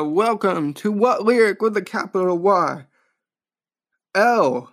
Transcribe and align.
So, 0.00 0.08
welcome 0.08 0.72
to 0.72 0.90
What 0.90 1.24
Lyric 1.26 1.60
with 1.60 1.76
a 1.76 1.82
capital 1.82 2.38
Y. 2.38 2.86
L. 4.14 4.72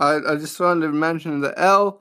I, 0.00 0.18
I 0.26 0.34
just 0.34 0.58
wanted 0.58 0.88
to 0.88 0.92
mention 0.92 1.40
the 1.40 1.56
L. 1.56 2.00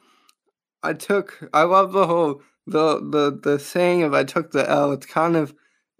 I 0.81 0.93
took, 0.93 1.47
I 1.53 1.61
love 1.61 1.91
the 1.91 2.07
whole, 2.07 2.41
the, 2.65 3.01
the, 3.01 3.39
the 3.39 3.59
saying 3.59 4.01
of 4.01 4.15
I 4.15 4.23
took 4.23 4.49
the 4.49 4.67
L. 4.67 4.93
It's 4.93 5.05
kind 5.05 5.35
of, 5.35 5.53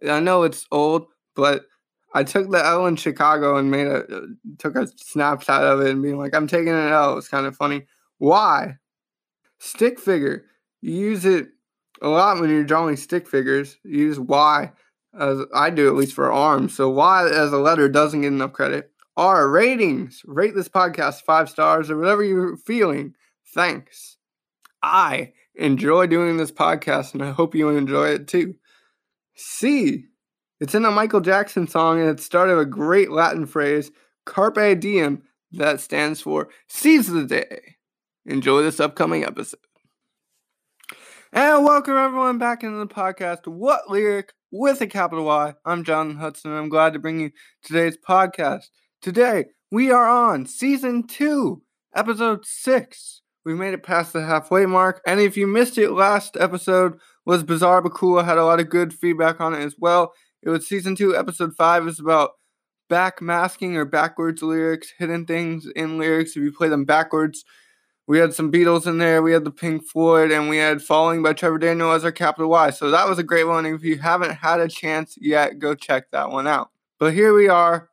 I 0.09 0.19
know 0.19 0.42
it's 0.42 0.66
old, 0.72 1.05
but 1.36 1.67
I 2.16 2.23
took 2.23 2.49
the 2.49 2.66
L 2.66 2.88
in 2.88 2.95
Chicago 2.95 3.55
and 3.55 3.70
made 3.70 3.86
a, 3.86 4.05
uh, 4.05 4.22
took 4.58 4.75
a 4.75 4.88
snapshot 4.88 5.61
of 5.61 5.81
it 5.81 5.92
and 5.92 6.02
being 6.02 6.17
like, 6.17 6.33
I'm 6.33 6.47
taking 6.47 6.70
an 6.70 6.92
L. 6.92 7.16
It's 7.20 7.30
kind 7.30 7.45
of 7.45 7.55
funny. 7.55 7.86
Why? 8.17 8.77
Stick 9.59 9.99
figure. 9.99 10.45
You 10.81 10.95
use 10.95 11.25
it 11.25 11.49
a 12.02 12.09
lot 12.09 12.42
when 12.42 12.49
you're 12.49 12.64
drawing 12.64 12.97
stick 12.97 13.27
figures. 13.27 13.77
You 13.83 13.99
use 13.99 14.20
Y 14.20 14.72
as 15.19 15.39
I 15.53 15.69
do 15.69 15.88
at 15.88 15.95
least 15.95 16.13
for 16.13 16.31
arms. 16.31 16.75
So 16.75 16.89
Y 16.89 17.30
as 17.30 17.52
a 17.52 17.58
letter 17.58 17.89
doesn't 17.89 18.21
get 18.21 18.27
enough 18.27 18.53
credit. 18.53 18.91
R 19.17 19.49
ratings. 19.49 20.21
Rate 20.25 20.55
this 20.55 20.69
podcast 20.69 21.21
five 21.21 21.49
stars 21.49 21.89
or 21.89 21.97
whatever 21.97 22.23
you're 22.23 22.58
feeling. 22.58 23.16
Thanks. 23.53 24.17
I 24.83 25.33
enjoy 25.55 26.08
doing 26.08 26.38
this 26.38 26.52
podcast 26.52 27.13
and 27.13 27.23
I 27.23 27.31
hope 27.31 27.55
you 27.55 27.69
enjoy 27.69 28.09
it 28.09 28.27
too. 28.27 28.55
C. 29.36 30.05
It's 30.59 30.75
in 30.75 30.86
a 30.86 30.91
Michael 30.91 31.21
Jackson 31.21 31.67
song 31.67 31.99
and 31.99 32.09
it 32.09 32.19
started 32.19 32.58
a 32.58 32.66
great 32.66 33.11
Latin 33.11 33.45
phrase, 33.45 33.91
Carpe 34.25 34.80
Diem, 34.80 35.23
that 35.52 35.80
stands 35.80 36.21
for 36.21 36.49
seize 36.67 37.08
the 37.08 37.25
day. 37.25 37.75
Enjoy 38.25 38.61
this 38.61 38.80
upcoming 38.80 39.23
episode. 39.23 39.59
And 41.31 41.66
welcome 41.66 41.97
everyone 41.97 42.38
back 42.38 42.63
into 42.63 42.77
the 42.77 42.88
podcast, 42.88 43.45
What 43.45 43.89
Lyric 43.89 44.33
with 44.58 44.80
a 44.80 44.88
capital 44.88 45.25
Y. 45.25 45.53
I'm 45.66 45.84
John 45.84 46.16
Hudson, 46.16 46.52
and 46.52 46.58
I'm 46.58 46.70
glad 46.70 46.94
to 46.94 47.00
bring 47.00 47.20
you 47.20 47.31
today's 47.61 47.98
podcast. 47.98 48.67
Today, 49.02 49.48
we 49.70 49.92
are 49.92 50.08
on 50.08 50.45
season 50.45 51.05
two, 51.05 51.61
episode 51.93 52.45
six. 52.45 53.21
We 53.44 53.54
made 53.54 53.73
it 53.73 53.83
past 53.83 54.14
the 54.14 54.23
halfway 54.23 54.65
mark, 54.65 55.02
and 55.05 55.20
if 55.20 55.36
you 55.36 55.45
missed 55.45 55.77
it, 55.77 55.92
last 55.92 56.38
episode 56.38 56.98
was 57.26 57.44
Bizarre 57.44 57.82
but 57.82 57.94
Cool. 57.95 58.20
I 58.20 58.23
had 58.23 58.38
a 58.38 58.45
lot 58.45 58.61
of 58.61 58.70
good 58.70 58.94
feedback 58.94 59.42
on 59.42 59.54
it 59.54 59.60
as 59.60 59.76
well. 59.77 60.14
It 60.42 60.49
was 60.49 60.65
season 60.65 60.95
two, 60.95 61.17
episode 61.17 61.54
five. 61.58 61.86
is 61.86 61.99
about 61.99 62.32
back 62.88 63.21
masking 63.21 63.76
or 63.76 63.83
backwards 63.83 64.42
lyrics, 64.42 64.94
hidden 64.98 65.26
things 65.26 65.67
in 65.76 65.98
lyrics 65.98 66.32
if 66.32 66.44
you 66.44 66.54
play 66.54 66.70
them 66.70 66.86
backwards 66.86 67.44
we 68.08 68.20
had 68.20 68.33
some 68.33 68.52
Beatles 68.52 68.86
in 68.86 68.99
there. 68.99 69.21
We 69.21 69.32
had 69.32 69.43
the 69.43 69.52
Pink 69.52 69.86
Floyd, 69.86 70.32
and 70.32 70.49
we 70.49 70.58
had 70.58 70.82
Falling 70.82 71.23
by 71.23 71.33
Trevor 71.33 71.58
Daniel 71.58 71.92
as 71.92 72.05
our 72.05 72.11
capital 72.11 72.49
Y. 72.49 72.70
So 72.70 72.92
that 72.92 73.08
was 73.08 73.17
a 73.17 73.23
great 73.23 73.45
one. 73.45 73.66
If 73.66 73.83
you 73.83 73.98
haven't 73.98 74.36
had 74.36 74.60
a 74.60 74.67
chance 74.67 75.17
yet, 75.20 75.60
go 75.60 75.73
check 75.73 76.11
that 76.11 76.30
one 76.30 76.48
out. 76.48 76.70
But 76.99 77.14
here 77.14 77.33
we 77.33 77.48
are, 77.48 77.89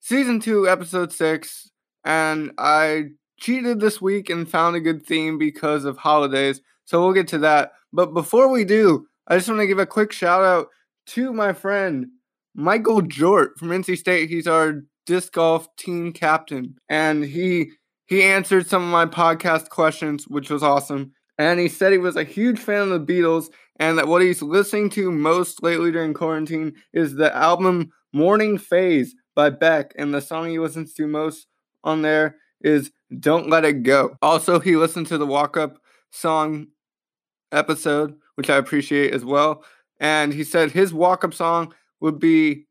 season 0.00 0.40
two, 0.40 0.68
episode 0.68 1.12
six, 1.12 1.70
and 2.04 2.52
I 2.58 3.10
cheated 3.38 3.80
this 3.80 4.00
week 4.00 4.30
and 4.30 4.48
found 4.48 4.76
a 4.76 4.80
good 4.80 5.04
theme 5.04 5.36
because 5.36 5.84
of 5.84 5.96
holidays. 5.96 6.60
So 6.84 7.00
we'll 7.00 7.12
get 7.12 7.28
to 7.28 7.38
that. 7.38 7.72
But 7.92 8.14
before 8.14 8.48
we 8.48 8.64
do, 8.64 9.06
I 9.26 9.36
just 9.36 9.48
want 9.48 9.60
to 9.60 9.66
give 9.66 9.78
a 9.78 9.86
quick 9.86 10.12
shout 10.12 10.44
out 10.44 10.68
to 11.06 11.32
my 11.32 11.52
friend 11.52 12.06
Michael 12.54 13.02
Jort 13.02 13.58
from 13.58 13.68
NC 13.68 13.98
State. 13.98 14.28
He's 14.28 14.46
our 14.46 14.82
disc 15.06 15.32
golf 15.32 15.68
team 15.76 16.12
captain, 16.12 16.76
and 16.88 17.24
he 17.24 17.72
he 18.10 18.24
answered 18.24 18.66
some 18.66 18.82
of 18.82 18.90
my 18.90 19.06
podcast 19.06 19.68
questions, 19.68 20.26
which 20.26 20.50
was 20.50 20.64
awesome. 20.64 21.12
And 21.38 21.60
he 21.60 21.68
said 21.68 21.92
he 21.92 21.98
was 21.98 22.16
a 22.16 22.24
huge 22.24 22.58
fan 22.58 22.90
of 22.90 23.06
the 23.06 23.12
Beatles 23.12 23.50
and 23.78 23.96
that 23.96 24.08
what 24.08 24.20
he's 24.20 24.42
listening 24.42 24.90
to 24.90 25.12
most 25.12 25.62
lately 25.62 25.92
during 25.92 26.12
quarantine 26.12 26.74
is 26.92 27.14
the 27.14 27.34
album 27.34 27.92
Morning 28.12 28.58
Phase 28.58 29.14
by 29.36 29.48
Beck. 29.50 29.92
And 29.96 30.12
the 30.12 30.20
song 30.20 30.50
he 30.50 30.58
listens 30.58 30.92
to 30.94 31.06
most 31.06 31.46
on 31.84 32.02
there 32.02 32.34
is 32.60 32.90
Don't 33.20 33.48
Let 33.48 33.64
It 33.64 33.84
Go. 33.84 34.16
Also, 34.20 34.58
he 34.58 34.76
listened 34.76 35.06
to 35.06 35.16
the 35.16 35.24
walk 35.26 35.56
up 35.56 35.78
song 36.10 36.66
episode, 37.52 38.16
which 38.34 38.50
I 38.50 38.56
appreciate 38.56 39.14
as 39.14 39.24
well. 39.24 39.64
And 40.00 40.34
he 40.34 40.42
said 40.42 40.72
his 40.72 40.92
walk 40.92 41.22
up 41.22 41.32
song 41.32 41.72
would 42.00 42.18
be 42.18 42.66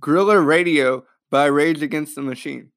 Guerrilla 0.00 0.40
Radio 0.40 1.04
by 1.28 1.46
Rage 1.46 1.82
Against 1.82 2.14
the 2.14 2.22
Machine. 2.22 2.70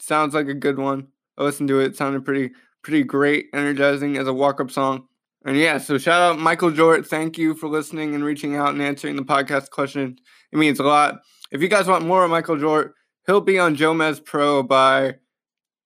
Sounds 0.00 0.32
like 0.32 0.48
a 0.48 0.54
good 0.54 0.78
one. 0.78 1.08
I 1.38 1.44
listened 1.44 1.68
to 1.68 1.80
it. 1.80 1.86
it 1.86 1.96
sounded 1.96 2.24
pretty 2.24 2.52
pretty 2.82 3.02
great, 3.02 3.48
energizing 3.52 4.16
as 4.16 4.28
a 4.28 4.32
walk 4.32 4.60
up 4.60 4.70
song. 4.70 5.08
And 5.44 5.56
yeah, 5.56 5.78
so 5.78 5.98
shout 5.98 6.22
out 6.22 6.38
Michael 6.38 6.70
Jort. 6.70 7.06
Thank 7.06 7.36
you 7.36 7.54
for 7.54 7.68
listening 7.68 8.14
and 8.14 8.24
reaching 8.24 8.54
out 8.54 8.70
and 8.70 8.80
answering 8.80 9.16
the 9.16 9.22
podcast 9.22 9.70
question. 9.70 10.16
It 10.52 10.56
means 10.56 10.78
a 10.78 10.84
lot. 10.84 11.16
If 11.50 11.62
you 11.62 11.68
guys 11.68 11.86
want 11.86 12.06
more 12.06 12.24
of 12.24 12.30
Michael 12.30 12.56
Jort, 12.56 12.92
he'll 13.26 13.40
be 13.40 13.58
on 13.58 13.76
Jomez 13.76 14.24
Pro 14.24 14.62
by 14.62 15.16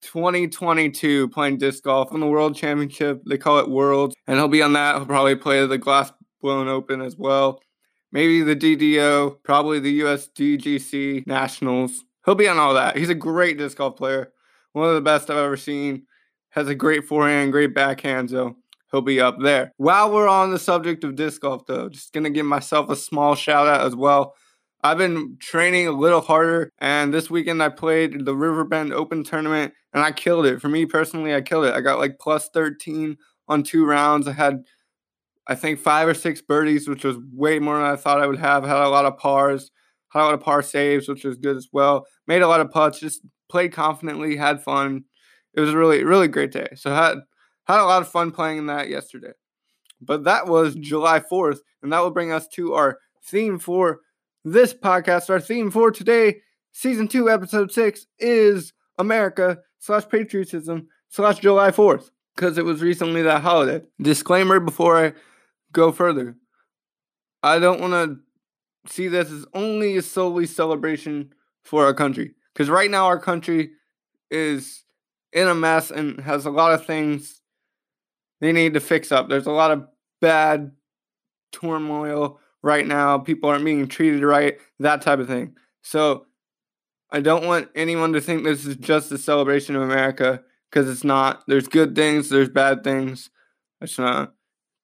2022 0.02 1.28
playing 1.28 1.58
disc 1.58 1.84
golf 1.84 2.12
on 2.12 2.20
the 2.20 2.26
World 2.26 2.54
Championship. 2.54 3.22
They 3.26 3.38
call 3.38 3.58
it 3.58 3.68
World. 3.68 4.14
And 4.26 4.38
he'll 4.38 4.48
be 4.48 4.62
on 4.62 4.74
that. 4.74 4.96
He'll 4.96 5.06
probably 5.06 5.36
play 5.36 5.64
the 5.66 5.78
Glass 5.78 6.12
Blown 6.40 6.68
Open 6.68 7.00
as 7.00 7.16
well. 7.16 7.60
Maybe 8.12 8.42
the 8.42 8.56
DDO, 8.56 9.42
probably 9.42 9.78
the 9.78 10.00
USDGC 10.00 11.26
Nationals. 11.26 12.04
He'll 12.24 12.34
be 12.34 12.48
on 12.48 12.58
all 12.58 12.74
that. 12.74 12.96
He's 12.96 13.08
a 13.08 13.14
great 13.14 13.56
disc 13.56 13.78
golf 13.78 13.96
player 13.96 14.32
one 14.72 14.88
of 14.88 14.94
the 14.94 15.00
best 15.00 15.30
I've 15.30 15.36
ever 15.36 15.56
seen. 15.56 16.06
Has 16.50 16.68
a 16.68 16.74
great 16.74 17.06
forehand, 17.06 17.52
great 17.52 17.74
backhand, 17.74 18.30
so 18.30 18.56
he'll 18.90 19.02
be 19.02 19.20
up 19.20 19.38
there. 19.40 19.72
While 19.76 20.12
we're 20.12 20.28
on 20.28 20.50
the 20.50 20.58
subject 20.58 21.04
of 21.04 21.14
disc 21.14 21.42
golf, 21.42 21.64
though, 21.66 21.88
just 21.88 22.12
gonna 22.12 22.30
give 22.30 22.46
myself 22.46 22.90
a 22.90 22.96
small 22.96 23.34
shout 23.34 23.68
out 23.68 23.86
as 23.86 23.94
well. 23.94 24.34
I've 24.82 24.98
been 24.98 25.36
training 25.40 25.86
a 25.86 25.92
little 25.92 26.22
harder, 26.22 26.72
and 26.78 27.12
this 27.12 27.30
weekend 27.30 27.62
I 27.62 27.68
played 27.68 28.24
the 28.24 28.34
Riverbend 28.34 28.92
Open 28.92 29.22
Tournament, 29.22 29.74
and 29.92 30.02
I 30.02 30.10
killed 30.12 30.46
it. 30.46 30.60
For 30.60 30.68
me 30.68 30.86
personally, 30.86 31.34
I 31.34 31.42
killed 31.42 31.66
it. 31.66 31.74
I 31.74 31.80
got 31.82 31.98
like 31.98 32.18
plus 32.18 32.48
13 32.54 33.16
on 33.48 33.62
two 33.62 33.84
rounds. 33.84 34.26
I 34.26 34.32
had, 34.32 34.64
I 35.46 35.54
think, 35.54 35.80
five 35.80 36.08
or 36.08 36.14
six 36.14 36.40
birdies, 36.40 36.88
which 36.88 37.04
was 37.04 37.18
way 37.32 37.58
more 37.58 37.76
than 37.76 37.86
I 37.86 37.96
thought 37.96 38.20
I 38.20 38.26
would 38.26 38.38
have. 38.38 38.64
Had 38.64 38.78
a 38.78 38.88
lot 38.88 39.04
of 39.04 39.18
pars, 39.18 39.70
had 40.10 40.22
a 40.22 40.24
lot 40.24 40.34
of 40.34 40.40
par 40.40 40.62
saves, 40.62 41.08
which 41.08 41.24
was 41.24 41.36
good 41.36 41.56
as 41.56 41.68
well. 41.72 42.06
Made 42.26 42.42
a 42.42 42.48
lot 42.48 42.60
of 42.60 42.70
putts, 42.70 43.00
just 43.00 43.20
played 43.50 43.72
confidently, 43.72 44.36
had 44.36 44.62
fun. 44.62 45.04
It 45.54 45.60
was 45.60 45.70
a 45.70 45.76
really, 45.76 46.04
really 46.04 46.28
great 46.28 46.52
day. 46.52 46.68
So 46.76 46.90
had 46.90 47.18
had 47.66 47.80
a 47.80 47.84
lot 47.84 48.02
of 48.02 48.08
fun 48.08 48.30
playing 48.30 48.58
in 48.58 48.66
that 48.66 48.88
yesterday. 48.88 49.32
But 50.00 50.24
that 50.24 50.46
was 50.46 50.74
July 50.74 51.20
4th, 51.20 51.58
and 51.82 51.92
that 51.92 52.00
will 52.00 52.10
bring 52.10 52.32
us 52.32 52.48
to 52.48 52.74
our 52.74 52.98
theme 53.22 53.58
for 53.58 54.00
this 54.44 54.72
podcast. 54.72 55.28
Our 55.28 55.40
theme 55.40 55.70
for 55.70 55.90
today, 55.90 56.36
season 56.72 57.08
two, 57.08 57.28
episode 57.28 57.70
six, 57.70 58.06
is 58.18 58.72
America 58.98 59.58
slash 59.78 60.08
patriotism 60.08 60.88
slash 61.08 61.40
July 61.40 61.70
4th. 61.70 62.10
Because 62.34 62.56
it 62.56 62.64
was 62.64 62.80
recently 62.80 63.22
that 63.22 63.42
holiday. 63.42 63.84
Disclaimer 64.00 64.60
before 64.60 64.96
I 64.96 65.12
go 65.72 65.92
further. 65.92 66.36
I 67.42 67.58
don't 67.58 67.80
want 67.80 67.92
to 67.92 68.90
see 68.90 69.08
this 69.08 69.30
as 69.30 69.44
only 69.52 69.96
a 69.96 70.02
solely 70.02 70.46
celebration 70.46 71.34
for 71.62 71.84
our 71.84 71.92
country. 71.92 72.34
Because 72.52 72.68
right 72.68 72.90
now, 72.90 73.06
our 73.06 73.18
country 73.18 73.70
is 74.30 74.84
in 75.32 75.48
a 75.48 75.54
mess 75.54 75.90
and 75.90 76.20
has 76.20 76.46
a 76.46 76.50
lot 76.50 76.72
of 76.72 76.86
things 76.86 77.40
they 78.40 78.52
need 78.52 78.74
to 78.74 78.80
fix 78.80 79.12
up. 79.12 79.28
There's 79.28 79.46
a 79.46 79.52
lot 79.52 79.70
of 79.70 79.86
bad 80.20 80.72
turmoil 81.52 82.40
right 82.62 82.86
now. 82.86 83.18
People 83.18 83.50
aren't 83.50 83.64
being 83.64 83.86
treated 83.86 84.22
right, 84.22 84.58
that 84.78 85.02
type 85.02 85.18
of 85.18 85.26
thing. 85.26 85.54
So 85.82 86.26
I 87.10 87.20
don't 87.20 87.46
want 87.46 87.68
anyone 87.74 88.12
to 88.12 88.20
think 88.20 88.44
this 88.44 88.66
is 88.66 88.76
just 88.76 89.12
a 89.12 89.18
celebration 89.18 89.76
of 89.76 89.82
America 89.82 90.42
because 90.70 90.88
it's 90.88 91.04
not. 91.04 91.42
There's 91.46 91.68
good 91.68 91.94
things, 91.94 92.28
there's 92.28 92.48
bad 92.48 92.84
things. 92.84 93.30
I 93.80 93.86
just 93.86 93.98
want 93.98 94.28
to 94.28 94.34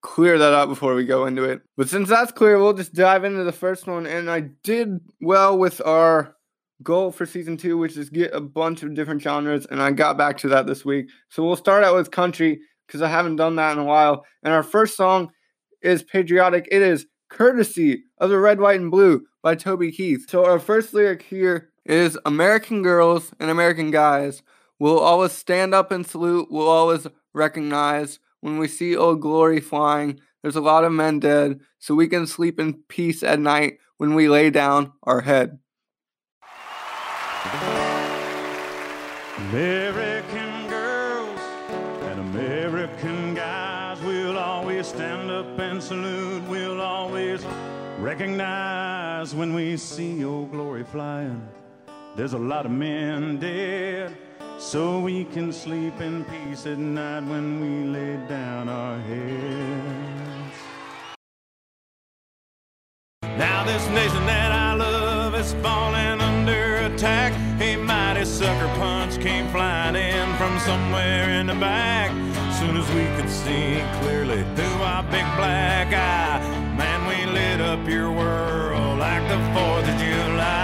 clear 0.02 0.38
that 0.38 0.52
up 0.52 0.68
before 0.68 0.94
we 0.94 1.04
go 1.04 1.26
into 1.26 1.44
it. 1.44 1.62
But 1.76 1.88
since 1.88 2.08
that's 2.08 2.32
clear, 2.32 2.58
we'll 2.58 2.72
just 2.72 2.94
dive 2.94 3.24
into 3.24 3.44
the 3.44 3.52
first 3.52 3.86
one. 3.86 4.06
And 4.06 4.30
I 4.30 4.40
did 4.40 5.00
well 5.20 5.58
with 5.58 5.80
our 5.84 6.35
goal 6.82 7.10
for 7.10 7.26
season 7.26 7.56
two, 7.56 7.78
which 7.78 7.96
is 7.96 8.10
get 8.10 8.34
a 8.34 8.40
bunch 8.40 8.82
of 8.82 8.94
different 8.94 9.22
genres, 9.22 9.66
and 9.66 9.80
I 9.82 9.90
got 9.92 10.18
back 10.18 10.38
to 10.38 10.48
that 10.48 10.66
this 10.66 10.84
week. 10.84 11.08
So 11.28 11.44
we'll 11.44 11.56
start 11.56 11.84
out 11.84 11.94
with 11.94 12.10
country 12.10 12.60
because 12.86 13.02
I 13.02 13.08
haven't 13.08 13.36
done 13.36 13.56
that 13.56 13.72
in 13.72 13.78
a 13.78 13.84
while. 13.84 14.24
And 14.42 14.52
our 14.52 14.62
first 14.62 14.96
song 14.96 15.30
is 15.82 16.02
patriotic. 16.02 16.68
It 16.70 16.82
is 16.82 17.06
Courtesy 17.28 18.04
of 18.18 18.30
the 18.30 18.38
Red, 18.38 18.60
White, 18.60 18.80
and 18.80 18.90
Blue 18.90 19.22
by 19.42 19.54
Toby 19.54 19.90
Keith. 19.90 20.28
So 20.28 20.44
our 20.44 20.58
first 20.58 20.94
lyric 20.94 21.22
here 21.22 21.70
is 21.84 22.18
American 22.24 22.82
girls 22.82 23.32
and 23.40 23.50
American 23.50 23.90
guys 23.90 24.42
will 24.78 24.98
always 24.98 25.32
stand 25.32 25.74
up 25.74 25.90
and 25.90 26.06
salute, 26.06 26.50
will 26.50 26.68
always 26.68 27.06
recognize 27.32 28.18
when 28.40 28.58
we 28.58 28.68
see 28.68 28.96
old 28.96 29.20
glory 29.20 29.60
flying. 29.60 30.20
There's 30.42 30.56
a 30.56 30.60
lot 30.60 30.84
of 30.84 30.92
men 30.92 31.18
dead, 31.18 31.60
so 31.78 31.94
we 31.94 32.08
can 32.08 32.26
sleep 32.26 32.60
in 32.60 32.74
peace 32.88 33.22
at 33.22 33.40
night 33.40 33.78
when 33.96 34.14
we 34.14 34.28
lay 34.28 34.50
down 34.50 34.92
our 35.02 35.22
head. 35.22 35.58
American 39.38 40.68
girls 40.68 41.40
and 42.02 42.20
American 42.20 43.34
guys 43.34 44.00
will 44.02 44.36
always 44.36 44.86
stand 44.88 45.30
up 45.30 45.58
and 45.58 45.82
salute. 45.82 46.42
We'll 46.48 46.80
always 46.80 47.44
recognize 47.98 49.34
when 49.34 49.54
we 49.54 49.76
see 49.76 50.12
your 50.12 50.46
glory 50.48 50.84
flying. 50.84 51.46
There's 52.16 52.32
a 52.32 52.38
lot 52.38 52.66
of 52.66 52.72
men 52.72 53.38
dead, 53.38 54.16
so 54.58 55.00
we 55.00 55.24
can 55.24 55.52
sleep 55.52 56.00
in 56.00 56.24
peace 56.24 56.66
at 56.66 56.78
night 56.78 57.24
when 57.24 57.60
we 57.60 57.90
lay 57.92 58.16
down 58.26 58.68
our 58.68 58.98
heads. 59.00 60.56
Now 63.22 63.64
this 63.64 63.86
nation 63.90 64.26
that 64.26 64.52
I 64.52 64.74
love 64.74 65.34
is 65.34 65.52
falling 65.62 66.20
under 66.20 66.75
attack. 66.96 67.32
A 67.60 67.76
mighty 67.76 68.24
sucker 68.24 68.68
punch 68.78 69.20
came 69.20 69.46
flying 69.48 69.96
in 69.96 70.28
from 70.36 70.58
somewhere 70.60 71.28
in 71.38 71.46
the 71.46 71.54
back. 71.54 72.10
Soon 72.58 72.74
as 72.76 72.88
we 72.96 73.04
could 73.16 73.28
see 73.28 73.84
clearly 74.00 74.42
through 74.56 74.80
our 74.80 75.02
big 75.04 75.26
black 75.36 75.88
eye, 75.92 76.40
man, 76.74 77.00
we 77.04 77.18
lit 77.30 77.60
up 77.60 77.86
your 77.86 78.10
world 78.10 78.98
like 78.98 79.22
the 79.28 79.36
4th 79.52 79.86
of 79.92 79.96
July. 80.00 80.56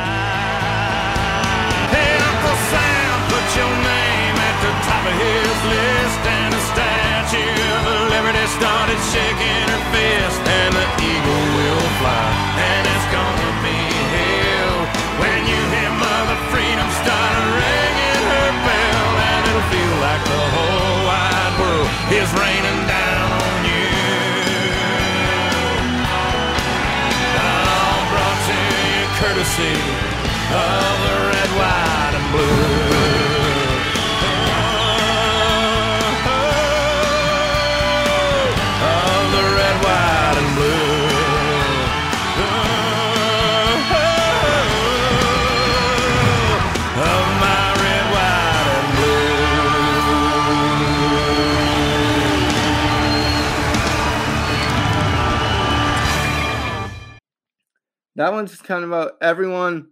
Hey, 1.92 2.16
Uncle 2.16 2.58
Sam, 2.72 3.14
put 3.28 3.46
your 3.60 3.74
name 3.92 4.36
at 4.48 4.56
the 4.64 4.72
top 4.88 5.04
of 5.04 5.16
his 5.20 5.58
list, 5.68 6.22
and 6.32 6.50
the 6.56 6.62
Statue 6.72 7.60
of 7.92 8.08
Liberty 8.08 8.46
started 8.56 9.00
shaking 9.12 9.71
raining 22.34 22.86
down 22.86 23.32
on 23.32 23.64
you. 23.64 23.88
All 27.36 28.02
brought 28.10 28.40
to 28.48 28.56
you 28.80 29.06
courtesy 29.20 29.76
of 30.52 30.94
the 31.04 31.31
That 58.22 58.32
one's 58.32 58.52
just 58.52 58.62
kind 58.62 58.84
of 58.84 58.90
about 58.92 59.14
everyone 59.20 59.88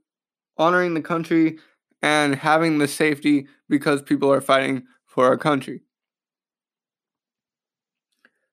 honoring 0.57 0.95
the 0.95 1.03
country 1.03 1.59
and 2.01 2.37
having 2.37 2.79
the 2.79 2.87
safety 2.87 3.49
because 3.69 4.03
people 4.03 4.33
are 4.33 4.41
fighting 4.41 4.85
for 5.05 5.27
our 5.27 5.37
country. 5.37 5.81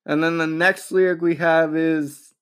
And 0.03 0.23
then 0.23 0.39
the 0.39 0.47
next 0.47 0.91
lyric 0.91 1.21
we 1.21 1.35
have 1.35 1.75
is 1.75 2.33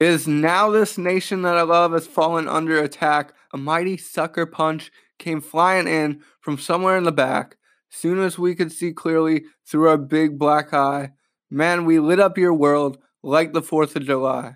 is 0.00 0.26
now 0.26 0.70
this 0.70 0.96
nation 0.96 1.42
that 1.42 1.58
I 1.58 1.62
love 1.64 1.92
has 1.92 2.06
fallen 2.06 2.48
under 2.48 2.82
attack. 2.82 3.34
A 3.52 3.58
mighty 3.58 3.98
sucker 3.98 4.46
punch 4.46 4.90
came 5.18 5.42
flying 5.42 5.86
in 5.86 6.22
from 6.40 6.56
somewhere 6.56 6.96
in 6.96 7.04
the 7.04 7.12
back. 7.12 7.58
Soon 7.90 8.20
as 8.20 8.38
we 8.38 8.54
could 8.54 8.72
see 8.72 8.94
clearly 8.94 9.44
through 9.66 9.86
our 9.86 9.98
big 9.98 10.38
black 10.38 10.72
eye, 10.72 11.10
man, 11.50 11.84
we 11.84 11.98
lit 11.98 12.18
up 12.18 12.38
your 12.38 12.54
world 12.54 12.96
like 13.22 13.52
the 13.52 13.60
4th 13.60 13.96
of 13.96 14.06
July. 14.06 14.54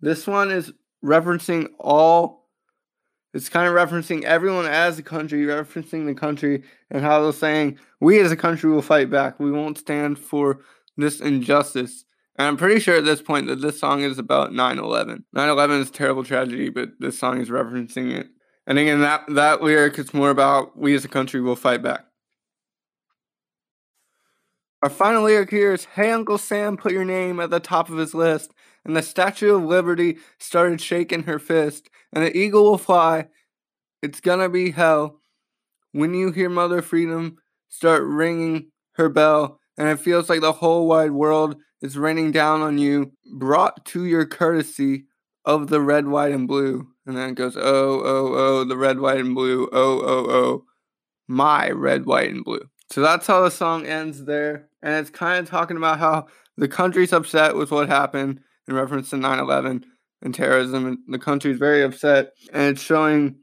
This 0.00 0.26
one 0.26 0.50
is 0.50 0.72
referencing 1.04 1.68
all 1.78 2.38
it's 3.34 3.50
kind 3.50 3.68
of 3.68 3.74
referencing 3.74 4.24
everyone 4.24 4.64
as 4.64 4.98
a 4.98 5.02
country, 5.02 5.44
referencing 5.44 6.06
the 6.06 6.14
country 6.14 6.62
and 6.90 7.02
how 7.02 7.22
they're 7.22 7.32
saying 7.32 7.78
we 8.00 8.18
as 8.20 8.32
a 8.32 8.36
country 8.36 8.70
will 8.70 8.82
fight 8.82 9.10
back. 9.10 9.38
We 9.38 9.50
won't 9.50 9.78
stand 9.78 10.18
for 10.18 10.60
this 10.96 11.20
injustice. 11.20 12.04
And 12.36 12.46
I'm 12.46 12.56
pretty 12.56 12.80
sure 12.80 12.96
at 12.96 13.04
this 13.04 13.20
point 13.20 13.48
that 13.48 13.60
this 13.60 13.78
song 13.78 14.00
is 14.00 14.18
about 14.18 14.52
9/11. 14.52 15.24
9/11 15.36 15.80
is 15.80 15.90
a 15.90 15.92
terrible 15.92 16.24
tragedy, 16.24 16.70
but 16.70 16.90
this 17.00 17.18
song 17.18 17.40
is 17.40 17.50
referencing 17.50 18.12
it. 18.12 18.28
And 18.66 18.78
again, 18.78 19.00
that 19.00 19.24
that 19.28 19.62
lyric 19.62 19.98
is 19.98 20.14
more 20.14 20.30
about 20.30 20.76
we 20.78 20.94
as 20.94 21.04
a 21.04 21.08
country 21.08 21.40
will 21.40 21.56
fight 21.56 21.82
back. 21.82 22.06
Our 24.82 24.90
final 24.90 25.24
lyric 25.24 25.50
here 25.50 25.72
is 25.72 25.84
Hey 25.84 26.10
Uncle 26.12 26.38
Sam 26.38 26.76
put 26.76 26.92
your 26.92 27.04
name 27.04 27.40
at 27.40 27.50
the 27.50 27.60
top 27.60 27.90
of 27.90 27.98
his 27.98 28.14
list, 28.14 28.52
and 28.88 28.96
the 28.96 29.02
Statue 29.02 29.54
of 29.54 29.64
Liberty 29.64 30.16
started 30.38 30.80
shaking 30.80 31.24
her 31.24 31.38
fist, 31.38 31.90
and 32.10 32.24
the 32.24 32.34
eagle 32.36 32.64
will 32.64 32.78
fly. 32.78 33.28
It's 34.02 34.20
gonna 34.20 34.48
be 34.48 34.70
hell 34.70 35.20
when 35.92 36.14
you 36.14 36.32
hear 36.32 36.48
Mother 36.48 36.80
Freedom 36.80 37.36
start 37.68 38.02
ringing 38.02 38.70
her 38.92 39.10
bell, 39.10 39.60
and 39.76 39.88
it 39.90 40.00
feels 40.00 40.30
like 40.30 40.40
the 40.40 40.52
whole 40.52 40.88
wide 40.88 41.10
world 41.10 41.56
is 41.82 41.98
raining 41.98 42.32
down 42.32 42.62
on 42.62 42.78
you, 42.78 43.12
brought 43.34 43.84
to 43.84 44.06
your 44.06 44.24
courtesy 44.24 45.04
of 45.44 45.68
the 45.68 45.82
red, 45.82 46.08
white, 46.08 46.32
and 46.32 46.48
blue. 46.48 46.88
And 47.06 47.14
then 47.14 47.30
it 47.30 47.34
goes, 47.34 47.58
oh, 47.58 48.00
oh, 48.02 48.34
oh, 48.34 48.64
the 48.64 48.76
red, 48.76 49.00
white, 49.00 49.20
and 49.20 49.34
blue, 49.34 49.68
oh, 49.70 50.00
oh, 50.00 50.30
oh, 50.30 50.64
my 51.28 51.70
red, 51.70 52.06
white, 52.06 52.30
and 52.30 52.42
blue. 52.42 52.62
So 52.90 53.02
that's 53.02 53.26
how 53.26 53.42
the 53.42 53.50
song 53.50 53.86
ends 53.86 54.24
there. 54.24 54.70
And 54.82 54.94
it's 54.94 55.10
kind 55.10 55.40
of 55.40 55.48
talking 55.48 55.76
about 55.76 55.98
how 55.98 56.28
the 56.56 56.68
country's 56.68 57.12
upset 57.12 57.54
with 57.54 57.70
what 57.70 57.88
happened 57.88 58.40
in 58.68 58.74
reference 58.74 59.10
to 59.10 59.16
9 59.16 59.38
11 59.38 59.84
and 60.22 60.34
terrorism. 60.34 60.86
And 60.86 60.98
the 61.08 61.18
country 61.18 61.50
is 61.50 61.58
very 61.58 61.82
upset. 61.82 62.32
And 62.52 62.68
it's 62.68 62.82
showing 62.82 63.36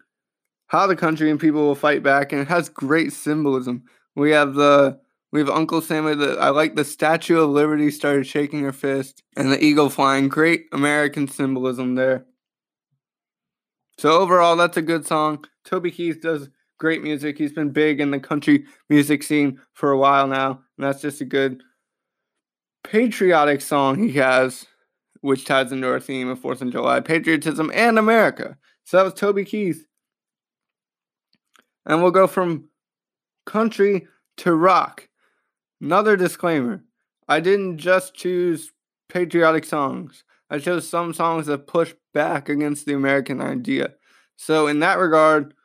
how 0.68 0.88
the 0.88 0.96
country 0.96 1.30
and 1.30 1.40
people 1.40 1.62
will 1.62 1.76
fight 1.76 2.04
back. 2.04 2.32
And 2.32 2.42
it 2.42 2.48
has 2.48 2.70
great 2.70 3.12
symbolism. 3.12 3.84
We 4.16 4.32
have 4.32 4.54
the 4.54 5.00
we 5.32 5.42
have 5.42 5.50
Uncle 5.50 5.82
Sam. 5.82 6.06
The, 6.18 6.38
I 6.40 6.50
like 6.50 6.76
the 6.76 6.86
Statue 6.86 7.42
of 7.42 7.50
Liberty 7.50 7.92
started 7.92 8.26
shaking 8.26 8.62
her 8.62 8.72
fist, 8.72 9.22
and 9.36 9.52
the 9.52 9.62
eagle 9.62 9.90
flying. 9.90 10.30
Great 10.30 10.68
American 10.72 11.28
symbolism 11.28 11.96
there. 11.96 12.26
So 13.98 14.12
overall, 14.12 14.56
that's 14.56 14.78
a 14.78 14.82
good 14.82 15.06
song. 15.06 15.44
Toby 15.66 15.92
Keith 15.92 16.22
does 16.22 16.48
great 16.78 17.04
music. 17.04 17.38
He's 17.38 17.52
been 17.52 17.72
big 17.72 18.00
in 18.00 18.12
the 18.12 18.20
country 18.20 18.66
music 18.90 19.24
scene 19.24 19.60
for 19.74 19.92
a 19.92 19.98
while 19.98 20.28
now, 20.28 20.62
and 20.78 20.88
that's 20.88 21.02
just 21.02 21.20
a 21.20 21.26
good 21.26 21.62
patriotic 22.86 23.62
song 23.62 23.98
he 23.98 24.14
has, 24.14 24.66
which 25.26 25.44
ties 25.44 25.72
into 25.72 25.90
our 25.90 26.00
theme 26.00 26.30
of 26.30 26.40
Fourth 26.40 26.62
of 26.62 26.72
July, 26.72 27.00
patriotism 27.00 27.72
and 27.74 27.98
America. 27.98 28.58
So 28.84 28.98
that 28.98 29.04
was 29.04 29.16
Toby 29.16 29.44
Keith, 29.44 29.86
and 31.86 32.02
we'll 32.02 32.12
go 32.12 32.28
from 32.28 32.70
country 33.46 34.08
to 34.38 34.54
rock. 34.54 35.10
Another 35.82 36.16
disclaimer: 36.16 36.84
I 37.28 37.40
didn't 37.40 37.80
just 37.80 38.14
choose 38.14 38.72
patriotic 39.10 39.66
songs. 39.66 40.24
I 40.52 40.60
chose 40.60 40.88
some 40.88 41.12
songs 41.14 41.48
that 41.48 41.66
push 41.66 41.96
back 42.14 42.48
against 42.48 42.86
the 42.86 42.94
American 42.94 43.42
idea. 43.42 43.94
So 44.38 44.68
in 44.68 44.80
that 44.80 45.00
regard, 45.00 45.56